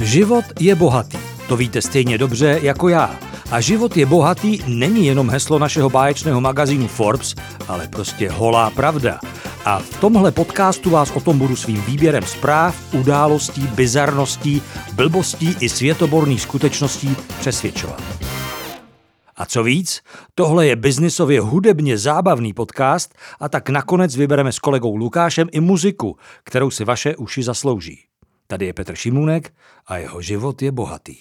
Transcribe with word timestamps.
Život 0.00 0.44
je 0.60 0.74
bohatý, 0.74 1.18
to 1.48 1.56
víte 1.56 1.82
stejně 1.82 2.18
dobře 2.18 2.58
jako 2.62 2.88
já. 2.88 3.18
A 3.50 3.60
život 3.60 3.96
je 3.96 4.06
bohatý 4.06 4.58
není 4.66 5.06
jenom 5.06 5.30
heslo 5.30 5.58
našeho 5.58 5.90
báječného 5.90 6.40
magazínu 6.40 6.88
Forbes, 6.88 7.34
ale 7.68 7.88
prostě 7.88 8.30
holá 8.30 8.70
pravda. 8.70 9.20
A 9.64 9.78
v 9.78 10.00
tomhle 10.00 10.32
podcastu 10.32 10.90
vás 10.90 11.10
o 11.10 11.20
tom 11.20 11.38
budu 11.38 11.56
svým 11.56 11.82
výběrem 11.82 12.22
zpráv, 12.22 12.94
událostí, 12.94 13.60
bizarností, 13.62 14.62
blbostí 14.92 15.56
i 15.60 15.68
světoborných 15.68 16.42
skutečností 16.42 17.16
přesvědčovat. 17.40 18.02
A 19.36 19.46
co 19.46 19.62
víc, 19.62 20.00
tohle 20.34 20.66
je 20.66 20.76
biznisově 20.76 21.40
hudebně 21.40 21.98
zábavný 21.98 22.52
podcast 22.52 23.14
a 23.40 23.48
tak 23.48 23.68
nakonec 23.68 24.16
vybereme 24.16 24.52
s 24.52 24.58
kolegou 24.58 24.96
Lukášem 24.96 25.48
i 25.52 25.60
muziku, 25.60 26.16
kterou 26.44 26.70
si 26.70 26.84
vaše 26.84 27.16
uši 27.16 27.42
zaslouží. 27.42 28.09
Tady 28.50 28.66
je 28.66 28.72
Petr 28.72 28.94
Šimůnek 28.94 29.52
a 29.86 29.96
jeho 29.96 30.22
život 30.22 30.62
je 30.62 30.72
bohatý. 30.72 31.16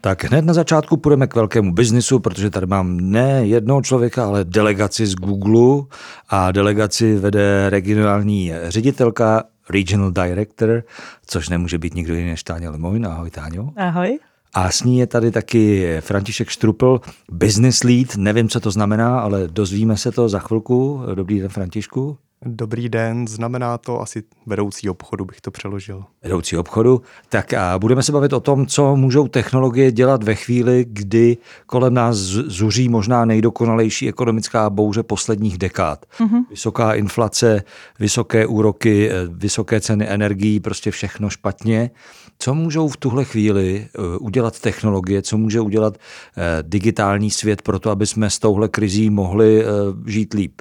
Tak 0.00 0.24
hned 0.24 0.44
na 0.44 0.54
začátku 0.54 0.96
půjdeme 0.96 1.26
k 1.26 1.34
velkému 1.34 1.72
biznisu, 1.72 2.18
protože 2.20 2.50
tady 2.50 2.66
mám 2.66 2.96
ne 2.96 3.46
jednoho 3.46 3.82
člověka, 3.82 4.26
ale 4.26 4.44
delegaci 4.44 5.06
z 5.06 5.14
Google 5.14 5.86
a 6.28 6.52
delegaci 6.52 7.16
vede 7.16 7.70
regionální 7.70 8.52
ředitelka, 8.68 9.44
regional 9.70 10.10
director, 10.10 10.82
což 11.26 11.48
nemůže 11.48 11.78
být 11.78 11.94
nikdo 11.94 12.14
jiný 12.14 12.30
než 12.30 12.42
Táňa 12.42 12.70
Lemoin. 12.70 13.06
Ahoj 13.06 13.30
Táňo. 13.30 13.70
Ahoj. 13.76 14.18
A 14.54 14.70
s 14.70 14.82
ní 14.82 14.98
je 14.98 15.06
tady 15.06 15.30
taky 15.30 15.96
František 16.00 16.48
Štrupl, 16.48 17.00
business 17.32 17.84
lead, 17.84 18.16
nevím, 18.16 18.48
co 18.48 18.60
to 18.60 18.70
znamená, 18.70 19.20
ale 19.20 19.48
dozvíme 19.48 19.96
se 19.96 20.12
to 20.12 20.28
za 20.28 20.38
chvilku. 20.38 21.02
Dobrý 21.14 21.40
den, 21.40 21.48
Františku. 21.48 22.18
Dobrý 22.44 22.88
den, 22.88 23.28
znamená 23.28 23.78
to 23.78 24.00
asi 24.00 24.22
vedoucí 24.46 24.90
obchodu, 24.90 25.24
bych 25.24 25.40
to 25.40 25.50
přeložil. 25.50 26.04
Vedoucí 26.22 26.56
obchodu. 26.56 27.02
Tak 27.28 27.52
a 27.52 27.78
budeme 27.78 28.02
se 28.02 28.12
bavit 28.12 28.32
o 28.32 28.40
tom, 28.40 28.66
co 28.66 28.96
můžou 28.96 29.28
technologie 29.28 29.92
dělat 29.92 30.22
ve 30.22 30.34
chvíli, 30.34 30.86
kdy 30.88 31.36
kolem 31.66 31.94
nás 31.94 32.16
zuří 32.16 32.88
možná 32.88 33.24
nejdokonalejší 33.24 34.08
ekonomická 34.08 34.70
bouře 34.70 35.02
posledních 35.02 35.58
dekád. 35.58 36.06
Mm-hmm. 36.18 36.44
Vysoká 36.50 36.94
inflace, 36.94 37.62
vysoké 38.00 38.46
úroky, 38.46 39.10
vysoké 39.28 39.80
ceny 39.80 40.08
energií, 40.08 40.60
prostě 40.60 40.90
všechno 40.90 41.30
špatně. 41.30 41.90
Co 42.38 42.54
můžou 42.54 42.88
v 42.88 42.96
tuhle 42.96 43.24
chvíli 43.24 43.86
eh, 43.86 44.18
udělat 44.18 44.60
technologie, 44.60 45.22
co 45.22 45.38
může 45.38 45.60
udělat 45.60 45.98
eh, 45.98 46.42
digitální 46.62 47.30
svět 47.30 47.62
pro 47.62 47.78
to, 47.78 47.90
aby 47.90 48.06
jsme 48.06 48.30
s 48.30 48.38
touhle 48.38 48.68
krizí 48.68 49.10
mohli 49.10 49.64
eh, 49.64 49.66
žít 50.06 50.34
líp? 50.34 50.60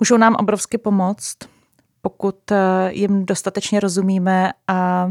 Můžou 0.00 0.16
nám 0.16 0.34
obrovsky 0.34 0.78
pomoct, 0.78 1.36
pokud 2.00 2.36
jim 2.88 3.26
dostatečně 3.26 3.80
rozumíme 3.80 4.52
a 4.68 5.10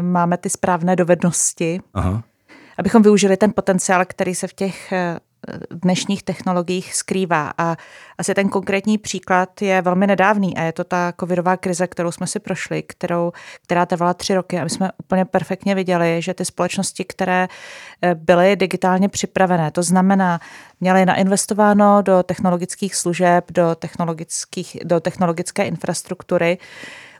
máme 0.00 0.36
ty 0.36 0.50
správné 0.50 0.96
dovednosti, 0.96 1.80
Aha. 1.94 2.22
abychom 2.78 3.02
využili 3.02 3.36
ten 3.36 3.52
potenciál, 3.52 4.04
který 4.04 4.34
se 4.34 4.46
v 4.48 4.52
těch 4.52 4.92
dnešních 5.70 6.22
technologiích 6.22 6.94
skrývá. 6.94 7.52
A 7.58 7.76
asi 8.18 8.34
ten 8.34 8.48
konkrétní 8.48 8.98
příklad 8.98 9.62
je 9.62 9.82
velmi 9.82 10.06
nedávný 10.06 10.56
a 10.56 10.62
je 10.62 10.72
to 10.72 10.84
ta 10.84 11.12
covidová 11.20 11.56
krize, 11.56 11.86
kterou 11.86 12.12
jsme 12.12 12.26
si 12.26 12.40
prošli, 12.40 12.82
kterou, 12.82 13.32
která 13.62 13.86
trvala 13.86 14.14
tři 14.14 14.34
roky 14.34 14.58
a 14.58 14.64
my 14.64 14.70
jsme 14.70 14.90
úplně 14.98 15.24
perfektně 15.24 15.74
viděli, 15.74 16.22
že 16.22 16.34
ty 16.34 16.44
společnosti, 16.44 17.04
které 17.04 17.48
eh, 18.02 18.14
byly 18.14 18.56
digitálně 18.56 19.08
připravené, 19.08 19.70
to 19.70 19.82
znamená, 19.82 20.40
měly 20.80 21.06
nainvestováno 21.06 22.02
do 22.02 22.22
technologických 22.22 22.94
služeb, 22.94 23.52
do, 23.52 23.74
technologických, 23.74 24.76
do 24.84 25.00
technologické 25.00 25.64
infrastruktury, 25.64 26.58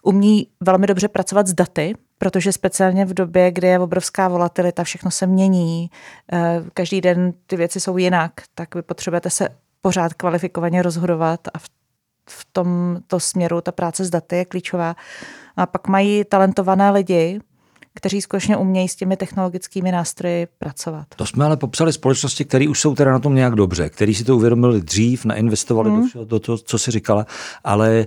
umí 0.03 0.49
velmi 0.61 0.87
dobře 0.87 1.09
pracovat 1.09 1.47
s 1.47 1.53
daty, 1.53 1.95
protože 2.19 2.53
speciálně 2.53 3.05
v 3.05 3.15
době, 3.15 3.51
kdy 3.51 3.67
je 3.67 3.79
obrovská 3.79 4.29
volatilita, 4.29 4.85
všechno 4.85 5.11
se 5.11 5.27
mění, 5.27 5.91
eh, 6.33 6.63
každý 6.75 7.01
den 7.01 7.33
ty 7.47 7.57
věci 7.57 7.81
jsou 7.81 7.97
jinak, 7.97 8.33
tak 8.55 8.75
vy 8.75 8.83
potřebujete 8.83 9.31
se 9.31 9.49
pořád 9.81 10.15
kvalifikovaně 10.15 10.83
rozhodovat 10.83 11.41
a 11.55 11.59
v, 11.59 11.65
v 12.31 12.47
tomto 12.53 13.21
směru 13.21 13.61
ta 13.61 13.73
práce 13.73 14.05
s 14.05 14.11
daty 14.11 14.37
je 14.37 14.45
klíčová. 14.45 14.97
A 15.57 15.67
pak 15.67 15.89
mají 15.89 16.25
talentované 16.25 16.91
lidi, 16.91 17.41
kteří 17.95 18.21
skutečně 18.21 18.57
umějí 18.57 18.89
s 18.89 18.97
těmi 18.97 19.17
technologickými 19.17 19.93
nástroji 19.93 20.47
pracovat. 20.59 21.07
To 21.17 21.27
jsme 21.27 21.45
ale 21.45 21.57
popsali 21.57 21.93
společnosti, 21.93 22.45
které 22.45 22.69
už 22.69 22.81
jsou 22.81 22.95
teda 22.95 23.13
na 23.13 23.19
tom 23.19 23.35
nějak 23.35 23.55
dobře, 23.55 23.89
který 23.89 24.15
si 24.15 24.25
to 24.25 24.37
uvědomili 24.37 24.81
dřív, 24.81 25.25
nainvestovali 25.25 25.91
hmm. 25.91 26.09
do, 26.15 26.25
do 26.25 26.41
toho, 26.41 26.59
co 26.59 26.79
si 26.79 26.91
říkala, 26.91 27.27
ale 27.65 28.07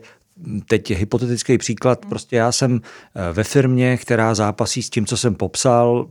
teď 0.67 0.91
je 0.91 0.97
hypotetický 0.97 1.57
příklad, 1.57 2.05
prostě 2.09 2.35
já 2.35 2.51
jsem 2.51 2.81
eh, 2.81 3.33
ve 3.33 3.43
firmě, 3.43 3.97
která 3.97 4.35
zápasí 4.35 4.83
s 4.83 4.89
tím, 4.89 5.05
co 5.05 5.17
jsem 5.17 5.35
popsal, 5.35 6.07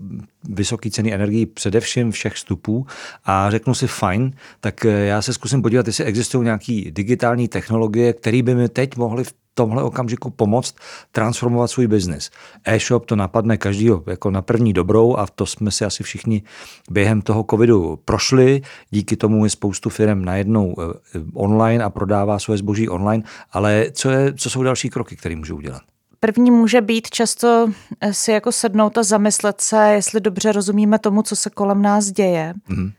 vysoké 0.48 0.90
ceny 0.90 1.14
energií 1.14 1.46
především 1.46 2.10
všech 2.10 2.32
vstupů 2.32 2.86
a 3.24 3.50
řeknu 3.50 3.74
si 3.74 3.86
fajn, 3.86 4.32
tak 4.60 4.84
eh, 4.84 4.88
já 4.88 5.22
se 5.22 5.32
zkusím 5.32 5.62
podívat, 5.62 5.86
jestli 5.86 6.04
existují 6.04 6.44
nějaké 6.44 6.82
digitální 6.90 7.48
technologie, 7.48 8.12
které 8.12 8.42
by 8.42 8.54
mi 8.54 8.68
teď 8.68 8.96
mohly 8.96 9.24
v 9.24 9.32
tomhle 9.58 9.82
okamžiku 9.82 10.30
pomoct 10.30 10.74
transformovat 11.12 11.68
svůj 11.70 11.86
biznis. 11.86 12.30
E-shop 12.64 13.06
to 13.06 13.16
napadne 13.16 13.56
každýho 13.56 14.02
jako 14.06 14.30
na 14.30 14.42
první 14.42 14.72
dobrou 14.72 15.16
a 15.16 15.26
to 15.26 15.46
jsme 15.46 15.70
si 15.70 15.84
asi 15.84 16.02
všichni 16.02 16.42
během 16.90 17.22
toho 17.22 17.44
covidu 17.50 17.98
prošli. 18.04 18.62
Díky 18.90 19.16
tomu 19.16 19.44
je 19.44 19.50
spoustu 19.50 19.90
firm 19.90 20.24
najednou 20.24 20.74
eh, 20.78 21.20
online 21.34 21.84
a 21.84 21.90
prodává 21.90 22.38
svoje 22.38 22.58
zboží 22.58 22.88
online, 22.88 23.22
ale 23.52 23.86
co, 23.92 24.10
je, 24.10 24.34
co 24.34 24.50
jsou 24.50 24.62
další 24.62 24.90
kroky, 24.90 25.16
které 25.16 25.36
můžou 25.36 25.56
udělat? 25.56 25.82
První 26.20 26.50
může 26.50 26.80
být 26.80 27.10
často 27.10 27.70
eh, 28.00 28.14
si 28.14 28.32
jako 28.32 28.52
sednout 28.52 28.98
a 28.98 29.02
zamyslet 29.02 29.60
se, 29.60 29.92
jestli 29.92 30.20
dobře 30.20 30.52
rozumíme 30.52 30.98
tomu, 30.98 31.22
co 31.22 31.36
se 31.36 31.50
kolem 31.50 31.82
nás 31.82 32.10
děje. 32.10 32.54
Mm-hmm 32.70 32.92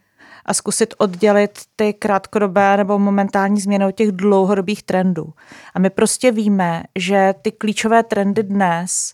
a 0.46 0.54
zkusit 0.54 0.94
oddělit 0.98 1.60
ty 1.76 1.94
krátkodobé 1.94 2.78
nebo 2.78 3.00
momentální 3.00 3.62
změny 3.62 3.86
od 3.86 3.92
těch 3.92 4.12
dlouhodobých 4.12 4.84
trendů. 4.84 5.34
A 5.74 5.80
my 5.80 5.90
prostě 5.90 6.32
víme, 6.32 6.84
že 6.96 7.34
ty 7.42 7.52
klíčové 7.52 8.04
trendy 8.04 8.44
dnes, 8.44 9.14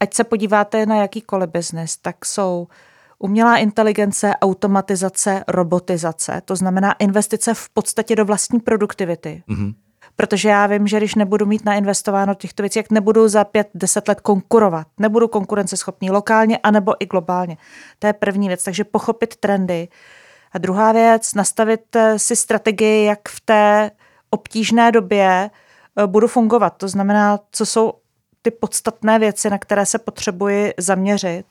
ať 0.00 0.14
se 0.14 0.24
podíváte 0.24 0.86
na 0.86 0.96
jakýkoliv 0.96 1.50
biznis, 1.50 1.96
tak 1.96 2.24
jsou 2.24 2.66
umělá 3.18 3.56
inteligence, 3.56 4.32
automatizace, 4.42 5.44
robotizace, 5.48 6.42
to 6.44 6.56
znamená 6.56 6.92
investice 6.92 7.54
v 7.54 7.68
podstatě 7.68 8.16
do 8.16 8.24
vlastní 8.24 8.60
produktivity. 8.60 9.42
Mm-hmm. 9.48 9.74
Protože 10.16 10.48
já 10.48 10.66
vím, 10.66 10.86
že 10.86 10.96
když 10.96 11.14
nebudu 11.14 11.46
mít 11.46 11.64
nainvestováno 11.64 12.34
těchto 12.34 12.62
věcí, 12.62 12.78
jak 12.78 12.90
nebudu 12.90 13.28
za 13.28 13.44
pět, 13.44 13.68
deset 13.74 14.08
let 14.08 14.20
konkurovat, 14.20 14.86
nebudu 14.98 15.28
konkurenceschopný 15.28 16.10
lokálně 16.10 16.58
anebo 16.58 16.94
i 17.00 17.06
globálně. 17.06 17.56
To 17.98 18.06
je 18.06 18.12
první 18.12 18.48
věc. 18.48 18.64
Takže 18.64 18.84
pochopit 18.84 19.36
trendy, 19.36 19.88
a 20.54 20.58
druhá 20.58 20.92
věc, 20.92 21.34
nastavit 21.34 21.96
eh, 21.96 22.18
si 22.18 22.36
strategii, 22.36 23.04
jak 23.04 23.28
v 23.28 23.40
té 23.40 23.90
obtížné 24.30 24.92
době 24.92 25.50
eh, 25.96 26.06
budu 26.06 26.28
fungovat. 26.28 26.70
To 26.70 26.88
znamená, 26.88 27.40
co 27.52 27.66
jsou 27.66 27.92
ty 28.42 28.50
podstatné 28.50 29.18
věci, 29.18 29.50
na 29.50 29.58
které 29.58 29.86
se 29.86 29.98
potřebuji 29.98 30.74
zaměřit. 30.78 31.44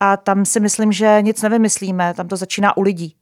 A 0.00 0.16
tam 0.16 0.44
si 0.44 0.60
myslím, 0.60 0.92
že 0.92 1.18
nic 1.22 1.42
nevymyslíme, 1.42 2.14
tam 2.14 2.28
to 2.28 2.36
začíná 2.36 2.76
u 2.76 2.82
lidí. 2.82 3.16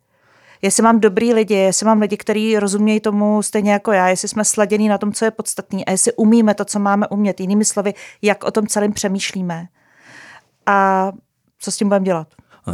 Jestli 0.63 0.83
mám 0.83 1.01
dobrý 1.01 1.35
lidi, 1.35 1.55
jestli 1.55 1.87
mám 1.87 2.01
lidi, 2.01 2.17
kteří 2.17 2.59
rozumějí 2.59 3.01
tomu 3.01 3.43
stejně 3.43 3.73
jako 3.73 3.93
já, 3.93 4.09
jestli 4.09 4.29
jsme 4.29 4.45
sladění 4.45 4.89
na 4.89 4.99
tom, 4.99 5.13
co 5.13 5.25
je 5.25 5.31
podstatný 5.31 5.87
a 5.87 5.91
jestli 5.91 6.13
umíme 6.13 6.55
to, 6.55 6.65
co 6.65 6.79
máme 6.79 7.09
umět, 7.09 7.41
jinými 7.41 7.65
slovy, 7.65 7.95
jak 8.23 8.45
o 8.45 8.51
tom 8.51 8.67
celém 8.67 8.93
přemýšlíme 8.93 9.67
a 10.67 11.13
co 11.59 11.71
s 11.71 11.77
tím 11.77 11.89
budeme 11.89 12.05
dělat. 12.05 12.29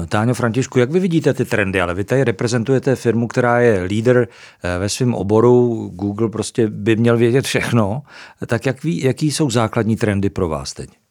Táňo 0.08 0.34
Františku, 0.34 0.78
jak 0.78 0.90
vy 0.90 1.00
vidíte 1.00 1.34
ty 1.34 1.44
trendy, 1.44 1.80
ale 1.80 1.94
vy 1.94 2.04
tady 2.04 2.24
reprezentujete 2.24 2.96
firmu, 2.96 3.28
která 3.28 3.60
je 3.60 3.82
líder 3.82 4.28
eh, 4.62 4.78
ve 4.78 4.88
svém 4.88 5.14
oboru, 5.14 5.88
Google 5.94 6.28
prostě 6.28 6.68
by 6.68 6.96
měl 6.96 7.16
vědět 7.16 7.44
všechno, 7.44 8.02
tak 8.46 8.66
jak 8.66 8.84
ví, 8.84 9.02
jaký 9.02 9.30
jsou 9.30 9.50
základní 9.50 9.96
trendy 9.96 10.30
pro 10.30 10.48
vás 10.48 10.72
teď? 10.72 11.01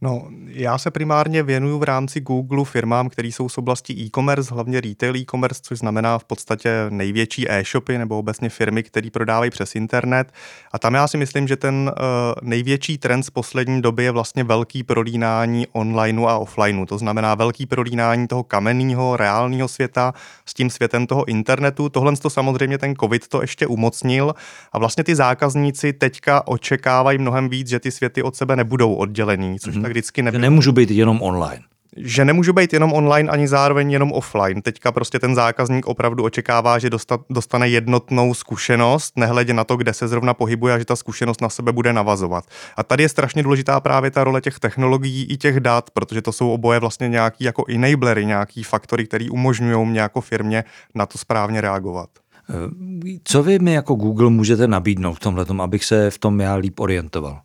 No, 0.00 0.28
já 0.46 0.78
se 0.78 0.90
primárně 0.90 1.42
věnuju 1.42 1.78
v 1.78 1.82
rámci 1.82 2.20
Google 2.20 2.64
firmám, 2.64 3.08
které 3.08 3.28
jsou 3.28 3.48
z 3.48 3.58
oblasti 3.58 3.92
e-commerce, 3.92 4.54
hlavně 4.54 4.80
retail 4.80 5.16
e-commerce, 5.16 5.60
což 5.64 5.78
znamená 5.78 6.18
v 6.18 6.24
podstatě 6.24 6.70
největší 6.90 7.50
e-shopy 7.50 7.98
nebo 7.98 8.18
obecně 8.18 8.48
firmy, 8.48 8.82
které 8.82 9.10
prodávají 9.10 9.50
přes 9.50 9.74
internet. 9.74 10.32
A 10.72 10.78
tam 10.78 10.94
já 10.94 11.08
si 11.08 11.16
myslím, 11.16 11.48
že 11.48 11.56
ten 11.56 11.74
uh, 11.74 12.48
největší 12.48 12.98
trend 12.98 13.22
z 13.22 13.30
poslední 13.30 13.82
doby 13.82 14.04
je 14.04 14.10
vlastně 14.10 14.44
velký 14.44 14.82
prolínání 14.82 15.66
onlineu 15.72 16.26
a 16.26 16.38
offlineu. 16.38 16.86
To 16.86 16.98
znamená 16.98 17.34
velký 17.34 17.66
prolínání 17.66 18.28
toho 18.28 18.42
kamenného, 18.42 19.16
reálného 19.16 19.68
světa 19.68 20.14
s 20.46 20.54
tím 20.54 20.70
světem 20.70 21.06
toho 21.06 21.24
internetu. 21.24 21.88
Tohle 21.88 22.16
to 22.16 22.30
samozřejmě 22.30 22.78
ten 22.78 22.94
COVID 23.00 23.28
to 23.28 23.40
ještě 23.40 23.66
umocnil 23.66 24.34
a 24.72 24.78
vlastně 24.78 25.04
ty 25.04 25.14
zákazníci 25.14 25.92
teďka 25.92 26.46
očekávají 26.46 27.18
mnohem 27.18 27.48
víc, 27.48 27.68
že 27.68 27.80
ty 27.80 27.90
světy 27.90 28.22
od 28.22 28.36
sebe 28.36 28.56
nebudou 28.56 28.94
oddělený, 28.94 29.58
což 29.58 29.76
mm-hmm 29.76 29.85
tak 29.86 29.92
vždycky 29.92 30.22
nebylo. 30.22 30.40
Že 30.40 30.50
nemůžu 30.50 30.72
být 30.72 30.90
jenom 30.90 31.22
online. 31.22 31.62
že 31.96 32.24
nemůžu 32.24 32.52
být 32.52 32.72
jenom 32.72 32.92
online 32.92 33.30
ani 33.30 33.48
zároveň 33.48 33.90
jenom 33.90 34.12
offline. 34.12 34.62
Teďka 34.62 34.92
prostě 34.92 35.18
ten 35.18 35.34
zákazník 35.34 35.86
opravdu 35.86 36.24
očekává, 36.24 36.78
že 36.78 36.90
dostane 37.30 37.68
jednotnou 37.68 38.34
zkušenost, 38.34 39.16
nehledě 39.16 39.54
na 39.54 39.64
to, 39.64 39.76
kde 39.76 39.92
se 39.92 40.08
zrovna 40.08 40.34
pohybuje 40.34 40.74
a 40.74 40.78
že 40.78 40.84
ta 40.84 40.96
zkušenost 40.96 41.40
na 41.40 41.48
sebe 41.48 41.72
bude 41.72 41.92
navazovat. 41.92 42.44
A 42.76 42.82
tady 42.82 43.02
je 43.02 43.08
strašně 43.08 43.42
důležitá 43.42 43.80
právě 43.80 44.10
ta 44.10 44.24
role 44.24 44.40
těch 44.40 44.58
technologií 44.58 45.26
i 45.30 45.36
těch 45.36 45.60
dat, 45.60 45.90
protože 45.90 46.22
to 46.22 46.32
jsou 46.32 46.50
oboje 46.50 46.80
vlastně 46.80 47.08
nějaký 47.08 47.44
jako 47.44 47.64
enablery, 47.68 48.26
nějaký 48.26 48.62
faktory, 48.62 49.06
které 49.06 49.30
umožňují 49.30 49.86
mě 49.86 50.00
jako 50.00 50.20
firmě 50.20 50.64
na 50.94 51.06
to 51.06 51.18
správně 51.18 51.60
reagovat. 51.60 52.08
Eh, 52.50 53.18
co 53.24 53.42
vy 53.42 53.58
mi 53.58 53.72
jako 53.72 53.94
Google 53.94 54.30
můžete 54.30 54.68
nabídnout 54.68 55.14
v 55.14 55.20
tomhle, 55.20 55.46
abych 55.58 55.84
se 55.84 56.10
v 56.10 56.18
tom 56.18 56.40
já 56.40 56.54
líp 56.54 56.80
orientoval? 56.80 57.40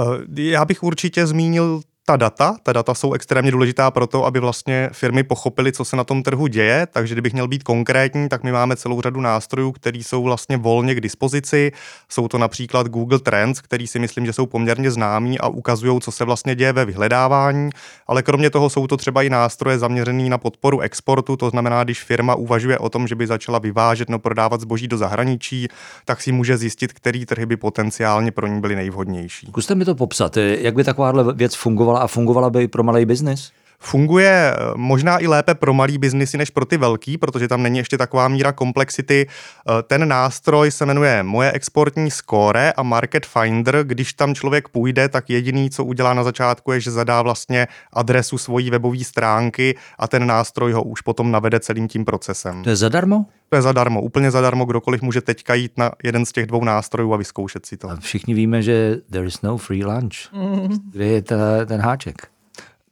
Eh, 0.00 0.42
já 0.42 0.64
bych 0.64 0.82
určitě 0.82 1.26
zmínil 1.26 1.80
ta 2.06 2.16
data, 2.16 2.56
ta 2.62 2.72
data 2.72 2.94
jsou 2.94 3.12
extrémně 3.12 3.50
důležitá 3.50 3.90
pro 3.90 4.06
to, 4.06 4.24
aby 4.24 4.40
vlastně 4.40 4.90
firmy 4.92 5.22
pochopily, 5.22 5.72
co 5.72 5.84
se 5.84 5.96
na 5.96 6.04
tom 6.04 6.22
trhu 6.22 6.46
děje, 6.46 6.86
takže 6.92 7.14
kdybych 7.14 7.32
měl 7.32 7.48
být 7.48 7.62
konkrétní, 7.62 8.28
tak 8.28 8.42
my 8.42 8.52
máme 8.52 8.76
celou 8.76 9.00
řadu 9.00 9.20
nástrojů, 9.20 9.72
které 9.72 9.98
jsou 9.98 10.22
vlastně 10.22 10.56
volně 10.56 10.94
k 10.94 11.00
dispozici. 11.00 11.72
Jsou 12.08 12.28
to 12.28 12.38
například 12.38 12.86
Google 12.88 13.18
Trends, 13.18 13.60
který 13.60 13.86
si 13.86 13.98
myslím, 13.98 14.26
že 14.26 14.32
jsou 14.32 14.46
poměrně 14.46 14.90
známí 14.90 15.38
a 15.38 15.48
ukazují, 15.48 16.00
co 16.00 16.12
se 16.12 16.24
vlastně 16.24 16.54
děje 16.54 16.72
ve 16.72 16.84
vyhledávání, 16.84 17.70
ale 18.06 18.22
kromě 18.22 18.50
toho 18.50 18.70
jsou 18.70 18.86
to 18.86 18.96
třeba 18.96 19.22
i 19.22 19.30
nástroje 19.30 19.78
zaměřené 19.78 20.28
na 20.28 20.38
podporu 20.38 20.80
exportu, 20.80 21.36
to 21.36 21.50
znamená, 21.50 21.84
když 21.84 22.02
firma 22.02 22.34
uvažuje 22.34 22.78
o 22.78 22.88
tom, 22.88 23.06
že 23.06 23.14
by 23.14 23.26
začala 23.26 23.58
vyvážet 23.58 24.08
nebo 24.08 24.18
prodávat 24.18 24.60
zboží 24.60 24.88
do 24.88 24.98
zahraničí, 24.98 25.68
tak 26.04 26.22
si 26.22 26.32
může 26.32 26.56
zjistit, 26.56 26.92
který 26.92 27.26
trhy 27.26 27.46
by 27.46 27.56
potenciálně 27.56 28.32
pro 28.32 28.46
ní 28.46 28.60
byly 28.60 28.76
nejvhodnější. 28.76 29.46
Zkuste 29.46 29.74
mi 29.74 29.84
to 29.84 29.94
popsat, 29.94 30.36
jak 30.36 30.74
by 30.74 30.84
takováhle 30.84 31.34
věc 31.34 31.54
fungovala 31.54 31.91
a 32.00 32.06
fungovala 32.08 32.50
by 32.50 32.62
i 32.62 32.68
pro 32.68 32.82
malý 32.82 33.04
biznis? 33.04 33.52
Funguje 33.84 34.54
eh, 34.54 34.56
možná 34.76 35.18
i 35.18 35.26
lépe 35.26 35.54
pro 35.54 35.74
malý 35.74 35.98
biznisy 35.98 36.38
než 36.38 36.50
pro 36.50 36.64
ty 36.64 36.76
velký, 36.76 37.18
protože 37.18 37.48
tam 37.48 37.62
není 37.62 37.78
ještě 37.78 37.98
taková 37.98 38.28
míra 38.28 38.52
komplexity. 38.52 39.26
Eh, 39.26 39.82
ten 39.82 40.08
nástroj 40.08 40.70
se 40.70 40.86
jmenuje 40.86 41.22
Moje 41.22 41.52
exportní 41.52 42.10
score 42.10 42.72
a 42.72 42.82
Market 42.82 43.26
Finder. 43.26 43.84
Když 43.84 44.12
tam 44.12 44.34
člověk 44.34 44.68
půjde, 44.68 45.08
tak 45.08 45.30
jediný, 45.30 45.70
co 45.70 45.84
udělá 45.84 46.14
na 46.14 46.24
začátku, 46.24 46.72
je, 46.72 46.80
že 46.80 46.90
zadá 46.90 47.22
vlastně 47.22 47.68
adresu 47.92 48.38
svojí 48.38 48.70
webové 48.70 49.04
stránky 49.04 49.76
a 49.98 50.08
ten 50.08 50.26
nástroj 50.26 50.72
ho 50.72 50.82
už 50.82 51.00
potom 51.00 51.30
navede 51.30 51.60
celým 51.60 51.88
tím 51.88 52.04
procesem. 52.04 52.62
To 52.62 52.70
je 52.70 52.76
zadarmo? 52.76 53.26
To 53.48 53.56
je 53.56 53.62
zadarmo, 53.62 54.02
úplně 54.02 54.30
zadarmo. 54.30 54.64
Kdokoliv 54.64 55.02
může 55.02 55.20
teďka 55.20 55.54
jít 55.54 55.72
na 55.76 55.90
jeden 56.02 56.26
z 56.26 56.32
těch 56.32 56.46
dvou 56.46 56.64
nástrojů 56.64 57.14
a 57.14 57.16
vyzkoušet 57.16 57.66
si 57.66 57.76
to. 57.76 57.90
A 57.90 57.96
všichni 57.96 58.34
víme, 58.34 58.62
že 58.62 58.96
there 59.10 59.26
is 59.26 59.42
no 59.42 59.56
free 59.56 59.84
lunch. 59.84 60.32
Mm. 60.32 60.68
Kde 60.92 61.04
je 61.04 61.22
ta, 61.22 61.36
ten 61.66 61.80
háček? 61.80 62.31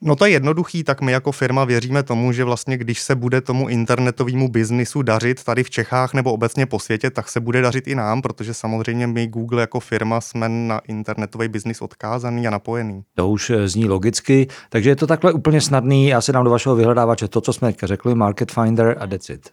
No 0.03 0.17
to 0.17 0.25
je 0.25 0.31
jednoduchý, 0.31 0.85
tak 0.85 1.01
my 1.01 1.13
jako 1.13 1.33
firma 1.33 1.65
věříme 1.65 2.03
tomu, 2.03 2.33
že 2.33 2.45
vlastně 2.45 2.77
když 2.77 3.01
se 3.01 3.15
bude 3.15 3.41
tomu 3.41 3.69
internetovému 3.69 4.49
biznisu 4.49 5.03
dařit 5.03 5.45
tady 5.45 5.65
v 5.65 5.71
Čechách 5.71 6.15
nebo 6.15 6.33
obecně 6.33 6.67
po 6.67 6.79
světě, 6.79 7.11
tak 7.11 7.29
se 7.29 7.41
bude 7.41 7.61
dařit 7.61 7.89
i 7.89 7.95
nám, 7.95 8.23
protože 8.23 8.55
samozřejmě 8.55 9.07
my 9.07 9.27
Google 9.27 9.61
jako 9.61 9.81
firma 9.81 10.21
jsme 10.21 10.49
na 10.49 10.81
internetový 10.89 11.49
biznis 11.49 11.83
odkázaný 11.83 12.47
a 12.47 12.51
napojený. 12.51 13.03
To 13.15 13.29
už 13.29 13.51
eh, 13.51 13.69
zní 13.69 13.85
logicky, 13.85 14.47
takže 14.69 14.91
je 14.91 14.97
to 14.97 15.07
takhle 15.07 15.33
úplně 15.33 15.61
snadný. 15.61 16.09
Já 16.09 16.21
si 16.21 16.33
dám 16.33 16.45
do 16.45 16.51
vašeho 16.51 16.77
vyhledávače 16.77 17.29
to, 17.29 17.41
co 17.41 17.53
jsme 17.53 17.75
řekli, 17.83 18.15
Market 18.15 18.53
Finder 18.53 18.97
a 19.01 19.33
it. 19.33 19.51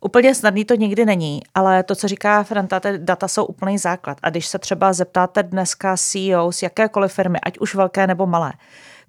Úplně 0.00 0.34
snadný 0.34 0.64
to 0.64 0.74
nikdy 0.74 1.04
není, 1.04 1.40
ale 1.54 1.82
to, 1.82 1.94
co 1.94 2.08
říká 2.08 2.42
Franta, 2.42 2.80
ty 2.80 2.88
data 2.98 3.28
jsou 3.28 3.44
úplný 3.44 3.78
základ. 3.78 4.18
A 4.22 4.30
když 4.30 4.46
se 4.46 4.58
třeba 4.58 4.92
zeptáte 4.92 5.42
dneska 5.42 5.96
CEO 5.96 6.52
z 6.52 6.62
jakékoliv 6.62 7.12
firmy, 7.12 7.38
ať 7.42 7.58
už 7.58 7.74
velké 7.74 8.06
nebo 8.06 8.26
malé, 8.26 8.52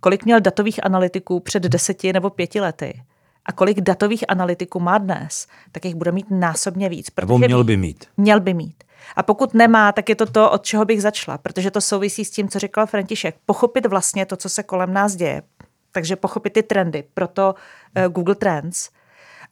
kolik 0.01 0.25
měl 0.25 0.39
datových 0.39 0.85
analytiků 0.85 1.39
před 1.39 1.63
deseti 1.63 2.13
nebo 2.13 2.29
pěti 2.29 2.61
lety 2.61 3.03
a 3.45 3.51
kolik 3.51 3.81
datových 3.81 4.23
analytiků 4.27 4.79
má 4.79 4.97
dnes, 4.97 5.47
tak 5.71 5.85
jich 5.85 5.95
bude 5.95 6.11
mít 6.11 6.25
násobně 6.29 6.89
víc. 6.89 7.07
Nebo 7.19 7.37
měl 7.37 7.63
by 7.63 7.77
mít. 7.77 8.05
Měl 8.17 8.39
by 8.39 8.53
mít. 8.53 8.83
A 9.15 9.23
pokud 9.23 9.53
nemá, 9.53 9.91
tak 9.91 10.09
je 10.09 10.15
to 10.15 10.25
to, 10.25 10.51
od 10.51 10.63
čeho 10.65 10.85
bych 10.85 11.01
začala, 11.01 11.37
protože 11.37 11.71
to 11.71 11.81
souvisí 11.81 12.25
s 12.25 12.31
tím, 12.31 12.49
co 12.49 12.59
říkal 12.59 12.87
František. 12.87 13.35
Pochopit 13.45 13.85
vlastně 13.85 14.25
to, 14.25 14.37
co 14.37 14.49
se 14.49 14.63
kolem 14.63 14.93
nás 14.93 15.15
děje. 15.15 15.41
Takže 15.91 16.15
pochopit 16.15 16.53
ty 16.53 16.63
trendy, 16.63 17.03
proto 17.13 17.55
uh, 17.97 18.13
Google 18.13 18.35
Trends. 18.35 18.89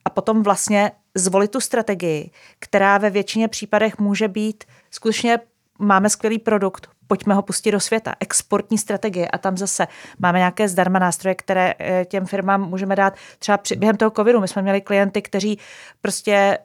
A 0.05 0.09
potom 0.09 0.43
vlastně 0.43 0.91
zvolit 1.15 1.51
tu 1.51 1.61
strategii, 1.61 2.31
která 2.59 2.97
ve 2.97 3.09
většině 3.09 3.47
případech 3.47 3.99
může 3.99 4.27
být 4.27 4.63
skutečně 4.91 5.39
máme 5.79 6.09
skvělý 6.09 6.39
produkt, 6.39 6.87
pojďme 7.07 7.33
ho 7.33 7.41
pustit 7.41 7.71
do 7.71 7.79
světa. 7.79 8.15
Exportní 8.19 8.77
strategie 8.77 9.27
a 9.27 9.37
tam 9.37 9.57
zase 9.57 9.87
máme 10.19 10.39
nějaké 10.39 10.69
zdarma 10.69 10.99
nástroje, 10.99 11.35
které 11.35 11.73
eh, 11.79 12.05
těm 12.05 12.25
firmám 12.25 12.69
můžeme 12.69 12.95
dát. 12.95 13.13
Třeba 13.39 13.57
při, 13.57 13.75
během 13.75 13.97
toho 13.97 14.11
covidu 14.11 14.39
my 14.39 14.47
jsme 14.47 14.61
měli 14.61 14.81
klienty, 14.81 15.21
kteří 15.21 15.59
prostě 16.01 16.57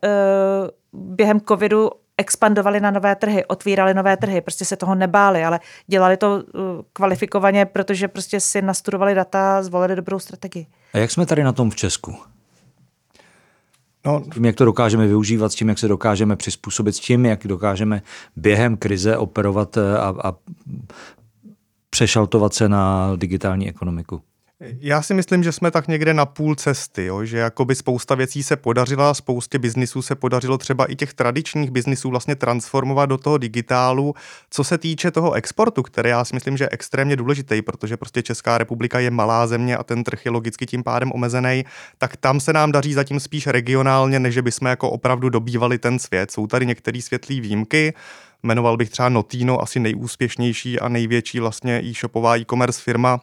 uh, 0.92 1.14
během 1.14 1.40
covidu 1.40 1.90
expandovali 2.18 2.80
na 2.80 2.90
nové 2.90 3.16
trhy, 3.16 3.44
otvírali 3.44 3.94
nové 3.94 4.16
trhy, 4.16 4.40
prostě 4.40 4.64
se 4.64 4.76
toho 4.76 4.94
nebáli, 4.94 5.44
ale 5.44 5.60
dělali 5.86 6.16
to 6.16 6.34
uh, 6.34 6.42
kvalifikovaně, 6.92 7.66
protože 7.66 8.08
prostě 8.08 8.40
si 8.40 8.62
nastudovali 8.62 9.14
data, 9.14 9.62
zvolili 9.62 9.96
dobrou 9.96 10.18
strategii. 10.18 10.66
A 10.92 10.98
jak 10.98 11.10
jsme 11.10 11.26
tady 11.26 11.44
na 11.44 11.52
tom 11.52 11.70
v 11.70 11.76
Česku? 11.76 12.16
No, 14.06 14.22
tím, 14.34 14.44
jak 14.44 14.56
to 14.56 14.64
dokážeme 14.64 15.06
využívat, 15.06 15.52
s 15.52 15.54
tím, 15.54 15.68
jak 15.68 15.78
se 15.78 15.88
dokážeme 15.88 16.36
přizpůsobit, 16.36 16.96
s 16.96 17.00
tím, 17.00 17.26
jak 17.26 17.46
dokážeme 17.46 18.02
během 18.36 18.76
krize 18.76 19.16
operovat 19.16 19.76
eh, 19.76 19.98
a, 19.98 20.14
a 20.24 20.34
přešaltovat 21.90 22.54
se 22.54 22.68
na 22.68 23.12
digitální 23.16 23.68
ekonomiku. 23.68 24.22
Já 24.80 25.02
si 25.02 25.14
myslím, 25.14 25.42
že 25.42 25.52
jsme 25.52 25.70
tak 25.70 25.88
někde 25.88 26.14
na 26.14 26.26
půl 26.26 26.54
cesty, 26.54 27.04
jo? 27.04 27.24
že 27.24 27.38
jakoby 27.38 27.74
spousta 27.74 28.14
věcí 28.14 28.42
se 28.42 28.56
podařila, 28.56 29.14
spoustě 29.14 29.58
biznisů 29.58 30.02
se 30.02 30.14
podařilo 30.14 30.58
třeba 30.58 30.86
i 30.86 30.96
těch 30.96 31.14
tradičních 31.14 31.70
biznisů 31.70 32.10
vlastně 32.10 32.36
transformovat 32.36 33.06
do 33.06 33.18
toho 33.18 33.38
digitálu. 33.38 34.14
Co 34.50 34.64
se 34.64 34.78
týče 34.78 35.10
toho 35.10 35.32
exportu, 35.32 35.82
který 35.82 36.10
já 36.10 36.24
si 36.24 36.34
myslím, 36.34 36.56
že 36.56 36.64
je 36.64 36.68
extrémně 36.72 37.16
důležitý, 37.16 37.62
protože 37.62 37.96
prostě 37.96 38.22
Česká 38.22 38.58
republika 38.58 38.98
je 38.98 39.10
malá 39.10 39.46
země 39.46 39.76
a 39.76 39.84
ten 39.84 40.04
trh 40.04 40.24
je 40.24 40.30
logicky 40.30 40.66
tím 40.66 40.82
pádem 40.82 41.12
omezený, 41.12 41.64
tak 41.98 42.16
tam 42.16 42.40
se 42.40 42.52
nám 42.52 42.72
daří 42.72 42.94
zatím 42.94 43.20
spíš 43.20 43.46
regionálně, 43.46 44.20
než 44.20 44.38
bychom 44.38 44.68
jako 44.68 44.90
opravdu 44.90 45.28
dobývali 45.28 45.78
ten 45.78 45.98
svět. 45.98 46.30
Jsou 46.30 46.46
tady 46.46 46.66
některé 46.66 47.02
světlé 47.02 47.40
výjimky, 47.40 47.94
jmenoval 48.42 48.76
bych 48.76 48.90
třeba 48.90 49.08
Notino, 49.08 49.62
asi 49.62 49.80
nejúspěšnější 49.80 50.80
a 50.80 50.88
největší 50.88 51.40
vlastně 51.40 51.80
e-shopová 51.84 52.36
e-commerce 52.36 52.82
firma 52.82 53.20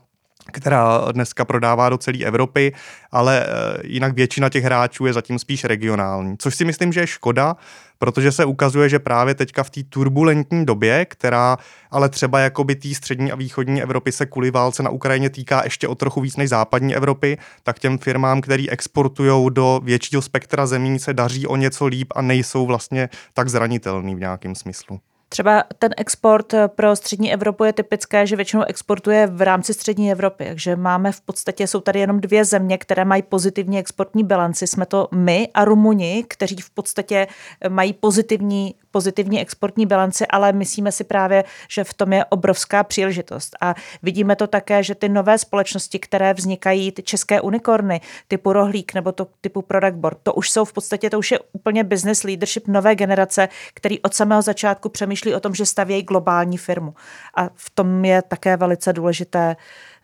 která 0.52 1.12
dneska 1.12 1.46
prodává 1.46 1.90
do 1.90 1.98
celé 1.98 2.18
Evropy, 2.18 2.74
ale 3.12 3.46
eh, 3.46 3.48
jinak 3.84 4.16
většina 4.16 4.50
těch 4.50 4.64
hráčů 4.64 5.06
je 5.06 5.14
zatím 5.14 5.40
spíš 5.40 5.64
regionální. 5.64 6.38
Což 6.38 6.56
si 6.56 6.66
myslím, 6.66 6.94
že 6.94 7.00
je 7.00 7.08
škoda, 7.08 7.56
protože 7.98 8.32
se 8.32 8.46
ukazuje, 8.46 8.90
že 8.90 9.00
právě 9.00 9.36
teďka 9.36 9.64
v 9.64 9.70
té 9.70 9.84
turbulentní 9.84 10.66
době, 10.66 11.06
která 11.06 11.58
ale 11.92 12.10
třeba 12.10 12.40
jakoby 12.40 12.76
té 12.76 12.94
střední 12.94 13.32
a 13.32 13.36
východní 13.36 13.82
Evropy 13.82 14.12
se 14.12 14.26
kvůli 14.26 14.52
válce 14.52 14.84
na 14.84 14.90
Ukrajině 14.90 15.30
týká 15.30 15.62
ještě 15.64 15.88
o 15.88 15.96
trochu 15.96 16.22
víc 16.22 16.38
než 16.38 16.50
západní 16.50 16.96
Evropy, 16.96 17.38
tak 17.64 17.80
těm 17.80 17.98
firmám, 17.98 18.42
který 18.42 18.70
exportují 18.70 19.50
do 19.50 19.82
většího 19.84 20.22
spektra 20.22 20.66
zemí, 20.66 21.00
se 21.00 21.14
daří 21.14 21.48
o 21.48 21.56
něco 21.56 21.86
líp 21.86 22.14
a 22.16 22.22
nejsou 22.22 22.66
vlastně 22.66 23.10
tak 23.34 23.50
zranitelný 23.50 24.16
v 24.16 24.20
nějakém 24.20 24.56
smyslu. 24.56 25.00
Třeba 25.34 25.64
ten 25.80 25.92
export 25.98 26.54
eh, 26.54 26.68
pro 26.68 26.96
střední 26.96 27.34
Evropu 27.34 27.64
je 27.64 27.74
typické, 27.74 28.28
že 28.28 28.36
většinou 28.36 28.64
exportuje 28.64 29.28
v 29.28 29.42
rámci 29.42 29.74
střední 29.74 30.12
Evropy. 30.12 30.46
Takže 30.46 30.76
máme 30.76 31.12
v 31.12 31.22
podstatě, 31.22 31.68
jsou 31.68 31.80
tady 31.80 32.00
jenom 32.00 32.20
dvě 32.20 32.46
země, 32.46 32.78
které 32.78 33.06
mají 33.06 33.22
pozitivní 33.22 33.80
exportní 33.80 34.24
bilanci. 34.24 34.68
Jsme 34.68 34.86
to 34.86 35.08
my 35.16 35.50
a 35.54 35.66
Rumuni, 35.66 36.26
kteří 36.28 36.56
v 36.56 36.70
podstatě 36.70 37.28
eh, 37.62 37.70
mají 37.70 37.94
pozitivní, 37.94 38.76
pozitivní 38.92 39.42
exportní 39.42 39.86
bilanci, 39.86 40.28
ale 40.28 40.54
myslíme 40.54 40.92
si 40.92 41.04
právě, 41.04 41.44
že 41.70 41.84
v 41.84 41.94
tom 41.94 42.14
je 42.14 42.26
obrovská 42.26 42.84
příležitost. 42.84 43.56
A 43.62 43.76
vidíme 44.04 44.36
to 44.36 44.48
také, 44.48 44.84
že 44.84 44.96
ty 44.96 45.10
nové 45.10 45.38
společnosti, 45.38 46.00
které 46.00 46.34
vznikají, 46.34 46.92
ty 46.92 47.04
české 47.04 47.42
unikorny, 47.42 48.02
typu 48.28 48.54
Rohlík 48.54 48.94
nebo 48.94 49.12
to, 49.12 49.28
typu 49.42 49.62
Product 49.62 49.98
Board, 49.98 50.18
to 50.24 50.34
už 50.34 50.52
jsou 50.52 50.66
v 50.66 50.74
podstatě, 50.74 51.10
to 51.10 51.20
už 51.20 51.32
je 51.32 51.40
úplně 51.54 51.84
business 51.84 52.24
leadership 52.24 52.68
nové 52.68 52.96
generace, 52.96 53.50
který 53.74 54.00
od 54.00 54.14
samého 54.14 54.42
začátku 54.42 54.90
přemýšlí 54.90 55.21
přemýšlí 55.22 55.36
o 55.36 55.40
tom, 55.40 55.56
že 55.56 55.66
stavějí 55.66 56.04
globální 56.04 56.58
firmu. 56.58 56.94
A 57.36 57.50
v 57.56 57.70
tom 57.70 58.06
je 58.06 58.22
také 58.22 58.58
velice 58.58 58.94
důležité 58.94 59.56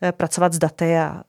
eh, 0.02 0.12
pracovat 0.12 0.54
s 0.54 0.60
daty. 0.60 0.98
A... 0.98 1.24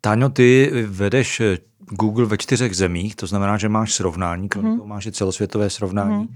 Táňo, 0.00 0.28
ty 0.28 0.70
vedeš 0.86 1.42
Google 1.88 2.26
ve 2.26 2.38
čtyřech 2.38 2.76
zemích, 2.76 3.16
to 3.16 3.26
znamená, 3.26 3.56
že 3.56 3.68
máš 3.68 3.94
srovnání, 3.94 4.48
kromě 4.48 4.70
mm. 4.70 4.76
toho 4.76 4.86
máš 4.86 5.06
i 5.06 5.12
celosvětové 5.12 5.70
srovnání, 5.70 6.16
mm. 6.16 6.28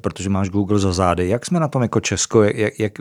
protože 0.00 0.30
máš 0.30 0.48
Google 0.48 0.78
za 0.78 0.92
zády. 0.92 1.28
Jak 1.28 1.46
jsme 1.46 1.60
na 1.60 1.68
tom 1.68 1.82
jako 1.82 2.00
Česko, 2.00 2.42
jak, 2.42 2.80
jak 2.80 2.92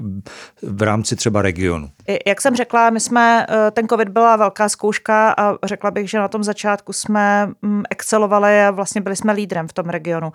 v 0.61 0.81
rámci 0.81 1.15
třeba 1.15 1.41
regionu? 1.41 1.89
Jak 2.25 2.41
jsem 2.41 2.55
řekla, 2.55 2.89
my 2.89 2.99
jsme, 2.99 3.45
eh, 3.49 3.71
ten 3.71 3.87
COVID 3.87 4.09
byla 4.09 4.35
velká 4.35 4.69
zkouška 4.69 5.33
a 5.37 5.67
řekla 5.67 5.91
bych, 5.91 6.09
že 6.09 6.17
na 6.17 6.27
tom 6.27 6.43
začátku 6.43 6.93
jsme 6.93 7.49
mm, 7.61 7.83
excelovali 7.89 8.61
a 8.61 8.71
vlastně 8.71 9.01
byli 9.01 9.15
jsme 9.15 9.33
lídrem 9.33 9.67
v 9.67 9.73
tom 9.73 9.89
regionu. 9.89 10.33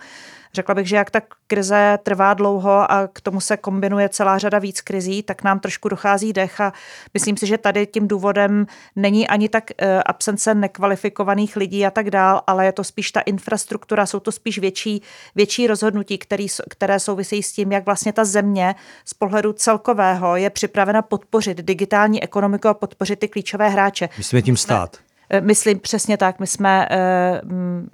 Řekla 0.55 0.75
bych, 0.75 0.89
že 0.89 0.97
jak 0.97 1.11
ta 1.11 1.21
krize 1.47 1.99
trvá 2.03 2.35
dlouho 2.35 2.93
a 2.93 3.09
k 3.13 3.21
tomu 3.21 3.41
se 3.41 3.57
kombinuje 3.57 4.09
celá 4.09 4.39
řada 4.39 4.59
víc 4.59 4.81
krizí, 4.81 5.23
tak 5.23 5.45
nám 5.45 5.61
trošku 5.61 5.89
dochází 5.89 6.33
dech 6.33 6.61
a 6.61 6.73
myslím 7.15 7.37
si, 7.37 7.47
že 7.47 7.59
tady 7.59 7.87
tím 7.87 8.09
důvodem 8.09 8.67
není 8.97 9.29
ani 9.29 9.49
tak 9.49 9.65
eh, 9.79 10.03
absence 10.03 10.55
nekvalifikovaných 10.55 11.30
lidí 11.57 11.87
a 11.87 11.91
tak 11.91 12.11
dál, 12.11 12.43
ale 12.47 12.67
je 12.67 12.73
to 12.73 12.85
spíš 12.85 13.11
ta 13.11 13.21
infrastruktura, 13.21 14.07
jsou 14.07 14.21
to 14.21 14.33
spíš 14.33 14.59
větší, 14.59 15.03
větší 15.35 15.67
rozhodnutí, 15.67 16.19
který, 16.19 16.47
které 16.71 17.01
souvisejí 17.01 17.43
s 17.43 17.53
tím, 17.53 17.73
jak 17.73 17.87
vlastně 17.87 18.13
ta 18.13 18.25
země 18.25 18.75
z 19.05 19.15
pohledu 19.15 19.53
celkového 19.53 20.37
je 20.37 20.51
připravena 20.51 21.03
podpořit 21.03 21.59
digitální 21.59 22.23
ekonomiku 22.23 22.69
a 22.69 22.75
podpořit 22.75 23.19
ty 23.19 23.29
klíčové 23.29 23.69
hráče. 23.69 24.09
Myslíme 24.19 24.43
tím 24.43 24.57
stát. 24.57 24.97
Eh, 25.31 25.41
myslím 25.41 25.81
přesně 25.81 26.17
tak, 26.17 26.41
my 26.41 26.47
jsme 26.47 26.89
eh, 26.91 27.41